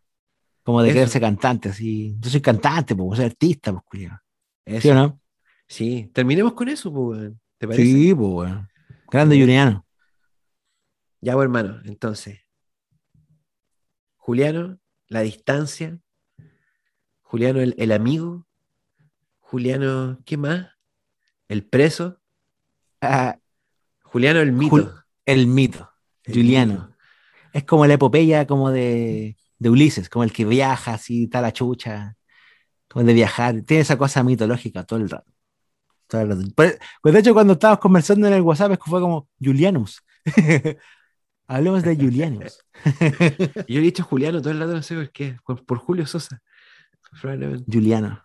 Como 0.64 0.82
de 0.82 0.90
Eso. 0.90 0.96
quererse 0.96 1.20
cantante, 1.20 1.70
así. 1.70 2.16
Yo 2.20 2.30
soy 2.30 2.42
cantante, 2.42 2.96
pues, 2.96 3.18
soy 3.18 3.26
artista, 3.26 3.72
pues, 3.72 3.84
culiao. 3.86 4.20
¿Sí 4.82 4.90
o 4.90 4.94
no? 4.96 5.20
Sí. 5.68 6.10
Terminemos 6.14 6.54
con 6.54 6.70
eso, 6.70 6.94
pues. 6.94 7.32
¿Te 7.58 7.68
parece? 7.68 7.84
Sí, 7.84 8.16
pues, 8.16 8.30
bueno. 8.30 8.68
Grande. 9.12 9.40
Juliano. 9.40 9.86
Ya, 11.22 11.34
pues, 11.34 11.44
hermano. 11.46 11.82
Entonces. 11.86 12.40
Juliano, 14.30 14.78
la 15.08 15.22
distancia. 15.22 15.98
Juliano, 17.24 17.62
el, 17.62 17.74
el 17.80 17.92
amigo. 17.92 18.46
Juliano, 19.40 20.20
¿qué 20.24 20.38
más? 20.38 20.68
El 21.48 21.66
preso. 21.66 22.20
Ah, 23.02 23.40
Juliano, 24.04 24.40
el 24.40 24.52
mito. 24.52 24.76
Jul- 24.76 25.04
el 25.26 25.48
mito. 25.48 25.90
El 26.26 26.34
Juliano. 26.36 26.74
mito. 26.74 26.96
Es 27.54 27.64
como 27.64 27.88
la 27.88 27.96
epopeya 27.96 28.46
como 28.46 28.70
de, 28.70 29.36
de 29.58 29.70
Ulises, 29.72 30.10
como 30.10 30.24
el 30.24 30.32
que 30.32 30.46
viaja 30.46 30.94
así, 30.94 31.24
está 31.24 31.42
la 31.42 31.52
chucha, 31.52 32.16
como 32.88 33.04
de 33.06 33.16
viajar. 33.16 33.64
Tiene 33.64 33.82
esa 33.82 33.98
cosa 33.98 34.24
mitológica 34.24 34.84
todo 34.84 35.00
el 35.00 35.10
rato. 35.10 35.32
Todo 36.06 36.22
el 36.22 36.30
rato. 36.30 36.44
Por- 36.56 36.78
pues 37.02 37.14
de 37.16 37.20
hecho, 37.22 37.34
cuando 37.34 37.54
estábamos 37.54 37.80
conversando 37.80 38.28
en 38.28 38.34
el 38.34 38.44
WhatsApp, 38.44 38.74
es 38.74 38.78
que 38.78 38.92
fue 38.92 39.02
como 39.02 39.28
Julianus. 39.44 40.04
Hablemos 41.50 41.82
de 41.82 41.96
Julianus. 41.96 42.64
Y 43.66 43.74
Yo 43.74 43.80
le 43.80 43.80
he 43.80 43.82
dicho 43.82 44.04
Juliano 44.04 44.40
todo 44.40 44.52
el 44.52 44.60
rato, 44.60 44.74
no 44.74 44.84
sé 44.84 44.94
por 44.94 45.10
qué. 45.12 45.36
Por, 45.44 45.66
por 45.66 45.80
Julio 45.80 46.06
Sosa. 46.06 46.44
Probablemente. 47.20 47.66
Juliano. 47.72 48.24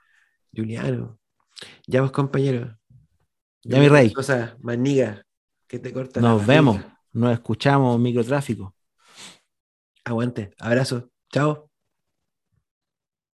Juliano. 0.55 1.19
Ya 1.87 2.03
vos, 2.03 2.13
compañero. 2.13 2.79
Ya, 3.63 3.81
mi 3.81 3.89
rey. 3.89 4.11
Sosa, 4.11 4.59
maniga, 4.61 5.25
que 5.67 5.79
te 5.79 5.91
corta. 5.91 6.21
Nos 6.21 6.47
vemos. 6.47 6.79
Nos 7.15 7.33
escuchamos, 7.33 7.99
microtráfico. 7.99 8.75
Aguante. 10.05 10.53
Abrazo. 10.59 11.09
Chao. 11.33 11.71